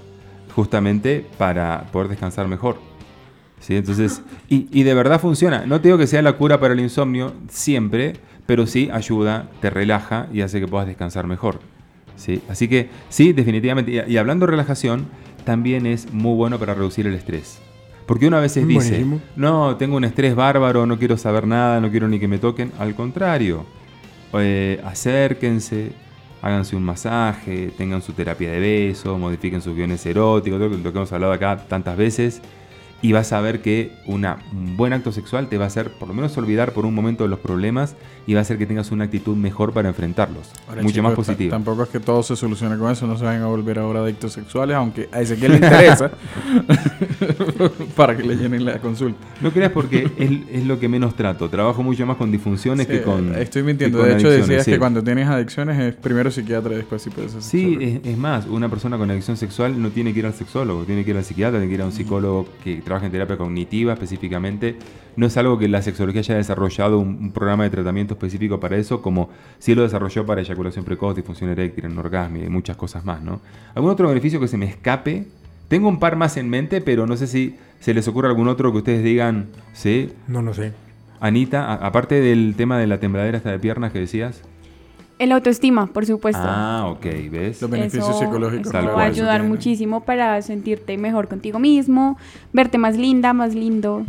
justamente 0.54 1.26
para 1.38 1.86
poder 1.92 2.08
descansar 2.08 2.46
mejor. 2.46 2.78
¿Sí? 3.64 3.76
Entonces, 3.76 4.20
y, 4.50 4.68
y 4.70 4.82
de 4.82 4.92
verdad 4.92 5.18
funciona. 5.18 5.64
No 5.64 5.80
te 5.80 5.88
digo 5.88 5.96
que 5.96 6.06
sea 6.06 6.20
la 6.20 6.34
cura 6.34 6.60
para 6.60 6.74
el 6.74 6.80
insomnio 6.80 7.32
siempre, 7.48 8.12
pero 8.44 8.66
sí 8.66 8.90
ayuda, 8.92 9.48
te 9.62 9.70
relaja 9.70 10.28
y 10.34 10.42
hace 10.42 10.60
que 10.60 10.68
puedas 10.68 10.86
descansar 10.86 11.26
mejor. 11.26 11.60
¿Sí? 12.14 12.42
Así 12.50 12.68
que 12.68 12.90
sí, 13.08 13.32
definitivamente. 13.32 13.90
Y, 14.06 14.12
y 14.12 14.16
hablando 14.18 14.44
de 14.44 14.50
relajación, 14.50 15.06
también 15.46 15.86
es 15.86 16.12
muy 16.12 16.36
bueno 16.36 16.58
para 16.58 16.74
reducir 16.74 17.06
el 17.06 17.14
estrés. 17.14 17.58
Porque 18.04 18.26
uno 18.26 18.36
a 18.36 18.40
veces 18.40 18.66
dice, 18.66 19.02
no, 19.34 19.76
tengo 19.76 19.96
un 19.96 20.04
estrés 20.04 20.34
bárbaro, 20.34 20.84
no 20.84 20.98
quiero 20.98 21.16
saber 21.16 21.46
nada, 21.46 21.80
no 21.80 21.90
quiero 21.90 22.06
ni 22.06 22.20
que 22.20 22.28
me 22.28 22.36
toquen. 22.36 22.70
Al 22.78 22.94
contrario, 22.94 23.64
eh, 24.34 24.78
acérquense, 24.84 25.92
háganse 26.42 26.76
un 26.76 26.82
masaje, 26.82 27.72
tengan 27.78 28.02
su 28.02 28.12
terapia 28.12 28.50
de 28.50 28.60
beso, 28.60 29.16
modifiquen 29.16 29.62
sus 29.62 29.74
guiones 29.74 30.04
eróticos, 30.04 30.60
lo 30.60 30.68
que 30.68 30.98
hemos 30.98 31.12
hablado 31.14 31.32
acá 31.32 31.64
tantas 31.66 31.96
veces. 31.96 32.42
Y 33.04 33.12
vas 33.12 33.34
a 33.34 33.40
ver 33.42 33.60
que 33.60 33.92
una, 34.06 34.38
un 34.50 34.78
buen 34.78 34.94
acto 34.94 35.12
sexual 35.12 35.50
te 35.50 35.58
va 35.58 35.64
a 35.64 35.66
hacer 35.66 35.90
por 35.90 36.08
lo 36.08 36.14
menos 36.14 36.34
olvidar 36.38 36.72
por 36.72 36.86
un 36.86 36.94
momento 36.94 37.28
los 37.28 37.38
problemas 37.38 37.96
y 38.26 38.32
va 38.32 38.38
a 38.38 38.42
hacer 38.42 38.56
que 38.56 38.64
tengas 38.64 38.92
una 38.92 39.04
actitud 39.04 39.36
mejor 39.36 39.74
para 39.74 39.90
enfrentarlos. 39.90 40.50
Ahora, 40.66 40.80
Mucho 40.80 40.94
chicos, 40.94 41.10
más 41.10 41.14
positiva. 41.14 41.50
Tampoco 41.50 41.82
es 41.82 41.90
que 41.90 42.00
todo 42.00 42.22
se 42.22 42.34
solucione 42.34 42.78
con 42.78 42.90
eso. 42.90 43.06
No 43.06 43.18
se 43.18 43.26
vayan 43.26 43.42
a 43.42 43.46
volver 43.46 43.78
ahora 43.78 44.00
adictos 44.00 44.32
sexuales, 44.32 44.74
aunque 44.74 45.10
a 45.12 45.20
ese 45.20 45.36
que 45.36 45.50
le 45.50 45.56
interesa. 45.56 46.12
para 47.96 48.16
que 48.16 48.22
le 48.22 48.36
llenen 48.36 48.64
la 48.64 48.78
consulta. 48.78 49.18
No 49.42 49.50
creas 49.50 49.72
porque 49.72 50.10
es, 50.16 50.30
es 50.50 50.64
lo 50.64 50.80
que 50.80 50.88
menos 50.88 51.14
trato. 51.14 51.50
Trabajo 51.50 51.82
mucho 51.82 52.06
más 52.06 52.16
con 52.16 52.32
disfunciones 52.32 52.86
Sí, 52.86 52.92
que 52.94 53.02
con. 53.02 53.34
estoy 53.34 53.64
mintiendo. 53.64 54.02
De 54.02 54.14
hecho, 54.14 54.30
decías 54.30 54.64
sí. 54.64 54.70
que 54.70 54.78
cuando 54.78 55.04
tienes 55.04 55.28
adicciones 55.28 55.78
es 55.78 55.94
primero 55.94 56.30
psiquiatra 56.30 56.72
y 56.72 56.76
después 56.76 57.02
psicólogo. 57.02 57.38
Sí, 57.42 57.76
es, 57.78 58.00
es 58.02 58.16
más, 58.16 58.46
una 58.46 58.70
persona 58.70 58.96
con 58.96 59.10
adicción 59.10 59.36
sexual 59.36 59.82
no 59.82 59.90
tiene 59.90 60.14
que 60.14 60.20
ir 60.20 60.26
al 60.26 60.32
sexólogo, 60.32 60.84
tiene 60.84 61.04
que 61.04 61.10
ir 61.10 61.18
al 61.18 61.24
psiquiatra, 61.24 61.58
tiene 61.58 61.68
que 61.68 61.74
ir 61.74 61.82
a 61.82 61.86
un 61.86 61.92
psicólogo 61.92 62.48
que 62.62 62.76
trabaja 62.76 62.93
en 63.02 63.10
terapia 63.10 63.36
cognitiva 63.36 63.94
específicamente. 63.94 64.76
No 65.16 65.26
es 65.26 65.36
algo 65.36 65.58
que 65.58 65.68
la 65.68 65.82
sexología 65.82 66.20
haya 66.20 66.36
desarrollado 66.36 66.98
un, 66.98 67.08
un 67.20 67.32
programa 67.32 67.64
de 67.64 67.70
tratamiento 67.70 68.14
específico 68.14 68.60
para 68.60 68.76
eso, 68.76 69.02
como 69.02 69.30
sí 69.58 69.74
lo 69.74 69.82
desarrolló 69.82 70.26
para 70.26 70.40
eyaculación 70.40 70.84
precoz, 70.84 71.16
disfunción 71.16 71.50
eréctil, 71.50 71.86
orgasmo 71.98 72.38
y 72.38 72.48
muchas 72.48 72.76
cosas 72.76 73.04
más, 73.04 73.22
¿no? 73.22 73.40
¿Algún 73.74 73.90
otro 73.90 74.08
beneficio 74.08 74.40
que 74.40 74.48
se 74.48 74.56
me 74.56 74.66
escape? 74.66 75.26
Tengo 75.68 75.88
un 75.88 75.98
par 75.98 76.16
más 76.16 76.36
en 76.36 76.48
mente, 76.48 76.80
pero 76.80 77.06
no 77.06 77.16
sé 77.16 77.26
si 77.26 77.56
se 77.80 77.94
les 77.94 78.06
ocurre 78.08 78.28
algún 78.28 78.48
otro 78.48 78.70
que 78.72 78.78
ustedes 78.78 79.02
digan, 79.02 79.48
sí. 79.72 80.12
No, 80.28 80.42
no 80.42 80.54
sé. 80.54 80.72
Anita, 81.20 81.72
aparte 81.74 82.20
del 82.20 82.54
tema 82.56 82.78
de 82.78 82.86
la 82.86 83.00
tembladera 83.00 83.38
hasta 83.38 83.50
de 83.50 83.58
piernas 83.58 83.92
que 83.92 84.00
decías. 84.00 84.42
El 85.18 85.30
autoestima, 85.32 85.86
por 85.86 86.04
supuesto. 86.06 86.42
Ah, 86.42 86.86
ok, 86.88 87.04
¿ves? 87.30 87.62
Los 87.62 87.70
beneficios 87.70 88.08
Eso- 88.10 88.18
psicológicos. 88.18 88.66
eso 88.74 88.86
va 88.94 89.02
a 89.02 89.06
ayudar 89.06 89.36
tiene. 89.40 89.48
muchísimo 89.48 90.04
para 90.04 90.42
sentirte 90.42 90.98
mejor 90.98 91.28
contigo 91.28 91.58
mismo, 91.60 92.18
verte 92.52 92.78
más 92.78 92.96
linda, 92.96 93.32
más 93.32 93.54
lindo. 93.54 94.04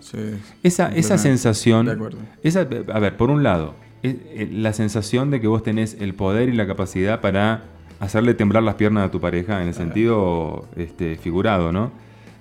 Sí, 0.00 0.18
Esa, 0.62 0.94
esa 0.94 1.16
sensación, 1.16 1.86
De 1.86 1.92
acuerdo. 1.92 2.18
esa, 2.42 2.60
a 2.92 2.98
ver, 2.98 3.16
por 3.16 3.30
un 3.30 3.42
lado, 3.42 3.74
es, 4.02 4.16
eh, 4.34 4.48
la 4.52 4.72
sensación 4.74 5.30
de 5.30 5.40
que 5.40 5.46
vos 5.46 5.62
tenés 5.62 5.96
el 5.98 6.14
poder 6.14 6.48
y 6.50 6.52
la 6.52 6.66
capacidad 6.66 7.20
para 7.22 7.62
hacerle 7.98 8.34
temblar 8.34 8.62
las 8.62 8.74
piernas 8.74 9.06
a 9.08 9.10
tu 9.10 9.20
pareja 9.20 9.62
en 9.62 9.68
el 9.68 9.74
sentido 9.74 10.66
este, 10.76 11.16
figurado, 11.16 11.72
¿no? 11.72 11.90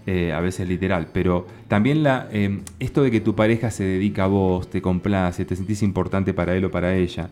eh, 0.08 0.34
a 0.34 0.40
veces 0.40 0.68
literal, 0.68 1.10
pero 1.14 1.46
también 1.68 2.02
la, 2.02 2.28
eh, 2.32 2.62
esto 2.80 3.04
de 3.04 3.12
que 3.12 3.20
tu 3.22 3.36
pareja 3.36 3.70
se 3.70 3.84
dedica 3.84 4.24
a 4.24 4.28
vos, 4.28 4.68
te 4.70 4.82
complace, 4.82 5.46
te 5.46 5.56
sentís 5.56 5.84
importante 5.84 6.34
para 6.34 6.56
él 6.56 6.66
o 6.66 6.72
para 6.72 6.96
ella, 6.96 7.30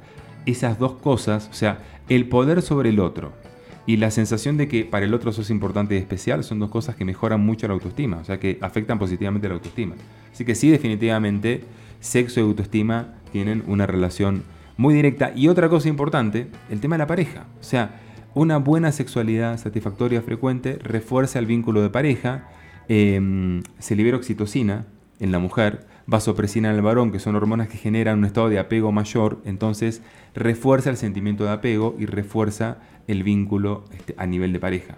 esas 0.47 0.79
dos 0.79 0.93
cosas, 0.93 1.49
o 1.51 1.53
sea, 1.53 1.79
el 2.10 2.27
poder 2.27 2.62
sobre 2.62 2.89
el 2.89 2.99
otro 2.99 3.33
y 3.86 3.97
la 3.97 4.12
sensación 4.12 4.57
de 4.57 4.67
que 4.67 4.86
para 4.86 5.05
el 5.05 5.13
otro 5.13 5.31
sos 5.31 5.49
importante 5.49 5.95
y 5.95 5.97
especial 5.97 6.43
son 6.43 6.60
dos 6.60 6.69
cosas 6.69 6.95
que 6.95 7.05
mejoran 7.05 7.39
mucho 7.39 7.67
la 7.67 7.73
autoestima, 7.73 8.17
o 8.17 8.25
sea, 8.25 8.39
que 8.39 8.57
afectan 8.62 8.99
positivamente 8.99 9.47
la 9.47 9.55
autoestima. 9.55 9.95
Así 10.31 10.43
que 10.43 10.55
sí, 10.55 10.69
definitivamente, 10.69 11.63
sexo 11.99 12.39
y 12.39 12.43
autoestima 12.43 13.15
tienen 13.31 13.63
una 13.67 13.86
relación 13.86 14.43
muy 14.75 14.93
directa. 14.93 15.31
Y 15.36 15.47
otra 15.47 15.69
cosa 15.69 15.89
importante, 15.89 16.47
el 16.69 16.79
tema 16.79 16.95
de 16.95 16.99
la 16.99 17.07
pareja. 17.07 17.45
O 17.60 17.63
sea, 17.63 18.01
una 18.33 18.57
buena 18.57 18.91
sexualidad 18.91 19.57
satisfactoria 19.57 20.21
frecuente 20.21 20.79
refuerza 20.83 21.39
el 21.39 21.45
vínculo 21.45 21.81
de 21.81 21.89
pareja, 21.89 22.49
em, 22.88 23.63
se 23.79 23.95
libera 23.95 24.17
oxitocina 24.17 24.86
en 25.19 25.31
la 25.31 25.39
mujer, 25.39 25.88
vasopresina 26.07 26.69
en 26.69 26.75
el 26.77 26.81
varón, 26.81 27.11
que 27.11 27.19
son 27.19 27.35
hormonas 27.35 27.67
que 27.67 27.77
generan 27.77 28.19
un 28.19 28.25
estado 28.25 28.49
de 28.49 28.59
apego 28.59 28.91
mayor, 28.91 29.39
entonces 29.45 30.01
refuerza 30.33 30.89
el 30.89 30.97
sentimiento 30.97 31.43
de 31.43 31.51
apego 31.51 31.95
y 31.99 32.05
refuerza 32.05 32.77
el 33.07 33.23
vínculo 33.23 33.83
este, 33.95 34.15
a 34.17 34.25
nivel 34.25 34.53
de 34.53 34.59
pareja. 34.59 34.95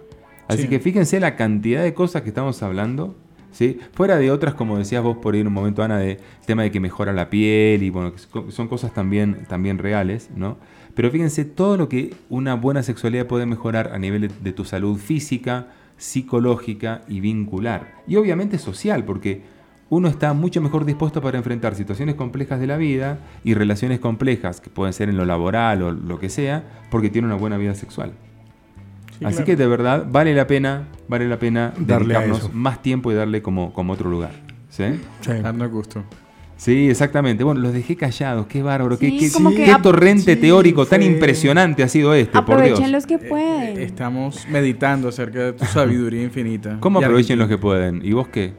Así 0.48 0.62
Sí. 0.62 0.68
que 0.68 0.80
fíjense 0.80 1.20
la 1.20 1.36
cantidad 1.36 1.82
de 1.82 1.94
cosas 1.94 2.22
que 2.22 2.28
estamos 2.28 2.62
hablando, 2.62 3.14
¿sí? 3.52 3.78
fuera 3.92 4.16
de 4.18 4.30
otras, 4.30 4.54
como 4.54 4.78
decías 4.78 5.02
vos 5.02 5.16
por 5.18 5.34
ahí 5.34 5.40
en 5.40 5.46
un 5.48 5.52
momento, 5.52 5.82
Ana, 5.82 5.98
de 5.98 6.18
tema 6.46 6.62
de 6.62 6.70
que 6.70 6.80
mejora 6.80 7.12
la 7.12 7.28
piel 7.30 7.82
y 7.82 7.90
bueno, 7.90 8.12
que 8.12 8.18
son- 8.18 8.50
son 8.52 8.68
cosas 8.68 8.92
también, 8.94 9.44
también 9.48 9.78
reales, 9.78 10.30
¿no? 10.34 10.58
Pero 10.94 11.10
fíjense 11.10 11.44
todo 11.44 11.76
lo 11.76 11.88
que 11.88 12.14
una 12.28 12.54
buena 12.54 12.82
sexualidad 12.82 13.26
puede 13.26 13.46
mejorar 13.46 13.92
a 13.94 13.98
nivel 13.98 14.22
de, 14.22 14.30
de 14.42 14.52
tu 14.52 14.64
salud 14.64 14.96
física, 14.98 15.68
psicológica 15.96 17.02
y 17.08 17.20
vincular. 17.20 17.94
Y 18.06 18.16
obviamente 18.16 18.58
social, 18.58 19.04
porque 19.04 19.42
uno 19.90 20.08
está 20.08 20.32
mucho 20.32 20.60
mejor 20.62 20.84
dispuesto 20.84 21.20
para 21.20 21.36
enfrentar 21.36 21.74
situaciones 21.74 22.14
complejas 22.14 22.60
de 22.60 22.68
la 22.68 22.76
vida 22.76 23.18
y 23.42 23.54
relaciones 23.54 23.98
complejas, 23.98 24.60
que 24.60 24.70
pueden 24.70 24.92
ser 24.92 25.08
en 25.08 25.16
lo 25.16 25.26
laboral 25.26 25.82
o 25.82 25.90
lo 25.90 26.18
que 26.20 26.28
sea, 26.28 26.62
porque 26.90 27.10
tiene 27.10 27.26
una 27.26 27.36
buena 27.36 27.58
vida 27.58 27.74
sexual. 27.74 28.12
Sí, 29.18 29.24
Así 29.24 29.34
claro. 29.34 29.46
que 29.46 29.56
de 29.56 29.66
verdad 29.66 30.06
vale 30.08 30.32
la 30.32 30.46
pena, 30.46 30.86
vale 31.08 31.28
la 31.28 31.38
pena 31.38 31.74
Darle 31.76 32.14
dedicarnos 32.14 32.54
más 32.54 32.80
tiempo 32.80 33.10
y 33.10 33.16
darle 33.16 33.42
como, 33.42 33.74
como 33.74 33.92
otro 33.92 34.08
lugar. 34.08 34.30
¿Sí? 34.70 34.84
Gusto. 35.70 36.04
Sí, 36.56 36.88
exactamente. 36.88 37.42
Bueno, 37.42 37.60
los 37.60 37.72
dejé 37.72 37.96
callados. 37.96 38.46
Qué 38.46 38.62
bárbaro. 38.62 38.96
qué 38.96 39.10
Sí, 39.18 39.32
torrente 39.82 40.34
sí, 40.34 40.40
teórico 40.40 40.86
tan 40.86 41.02
impresionante 41.02 41.82
ha 41.82 41.88
sido 41.88 42.14
este, 42.14 42.40
por 42.42 42.62
Dios. 42.62 42.72
Aprovechen 42.72 42.92
los 42.92 43.06
que 43.06 43.18
pueden. 43.18 43.78
Eh, 43.78 43.82
Estamos 43.82 44.46
meditando 44.48 45.08
acerca 45.08 45.40
de 45.40 45.52
tu 45.54 45.64
sabiduría 45.64 46.22
infinita. 46.24 46.76
¿Cómo 46.78 47.00
aprovechen 47.00 47.38
los 47.38 47.48
que 47.48 47.58
pueden? 47.58 48.02
¿Y 48.04 48.12
vos 48.12 48.28
qué? 48.28 48.52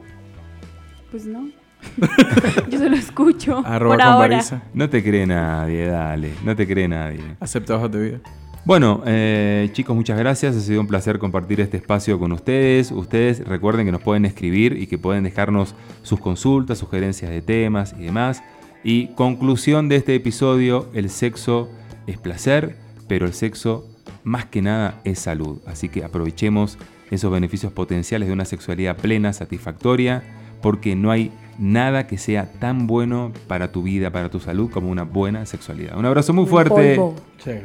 Pues 1.12 1.26
no. 1.26 1.50
Yo 2.70 2.78
solo 2.78 2.96
escucho. 2.96 3.58
Arroba 3.66 3.96
por 3.96 4.02
con 4.02 4.12
ahora. 4.14 4.28
Barisa. 4.36 4.62
No 4.72 4.88
te 4.88 5.04
cree 5.04 5.26
nadie, 5.26 5.86
dale. 5.86 6.32
No 6.42 6.56
te 6.56 6.66
cree 6.66 6.88
nadie. 6.88 7.20
Acepta 7.38 7.76
hojas 7.76 7.92
de 7.92 8.00
vida. 8.00 8.20
Bueno, 8.64 9.02
eh, 9.04 9.68
chicos, 9.72 9.94
muchas 9.94 10.18
gracias. 10.18 10.56
Ha 10.56 10.60
sido 10.60 10.80
un 10.80 10.86
placer 10.86 11.18
compartir 11.18 11.60
este 11.60 11.76
espacio 11.76 12.18
con 12.18 12.32
ustedes. 12.32 12.92
Ustedes 12.92 13.46
recuerden 13.46 13.84
que 13.84 13.92
nos 13.92 14.00
pueden 14.00 14.24
escribir 14.24 14.72
y 14.78 14.86
que 14.86 14.96
pueden 14.96 15.22
dejarnos 15.22 15.74
sus 16.02 16.18
consultas, 16.18 16.78
sugerencias 16.78 17.30
de 17.30 17.42
temas 17.42 17.94
y 17.98 18.04
demás. 18.04 18.42
Y 18.82 19.08
conclusión 19.08 19.90
de 19.90 19.96
este 19.96 20.14
episodio, 20.14 20.88
el 20.94 21.10
sexo 21.10 21.68
es 22.06 22.16
placer, 22.16 22.76
pero 23.06 23.26
el 23.26 23.34
sexo 23.34 23.86
más 24.24 24.46
que 24.46 24.62
nada 24.62 25.00
es 25.04 25.18
salud. 25.18 25.58
Así 25.66 25.90
que 25.90 26.04
aprovechemos 26.04 26.78
esos 27.12 27.30
beneficios 27.30 27.72
potenciales 27.72 28.26
de 28.26 28.32
una 28.32 28.44
sexualidad 28.46 28.96
plena, 28.96 29.32
satisfactoria, 29.32 30.22
porque 30.62 30.96
no 30.96 31.10
hay 31.10 31.30
nada 31.58 32.06
que 32.06 32.16
sea 32.16 32.50
tan 32.58 32.86
bueno 32.86 33.32
para 33.46 33.70
tu 33.70 33.82
vida, 33.82 34.10
para 34.10 34.30
tu 34.30 34.40
salud, 34.40 34.70
como 34.70 34.90
una 34.90 35.04
buena 35.04 35.44
sexualidad. 35.44 35.98
Un 35.98 36.06
abrazo 36.06 36.32
muy 36.32 36.46
fuerte. 36.46 36.98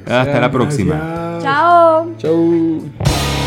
Hasta 0.06 0.40
la 0.40 0.52
próxima. 0.52 1.40
Gracias. 1.42 2.18
Chao. 2.18 3.47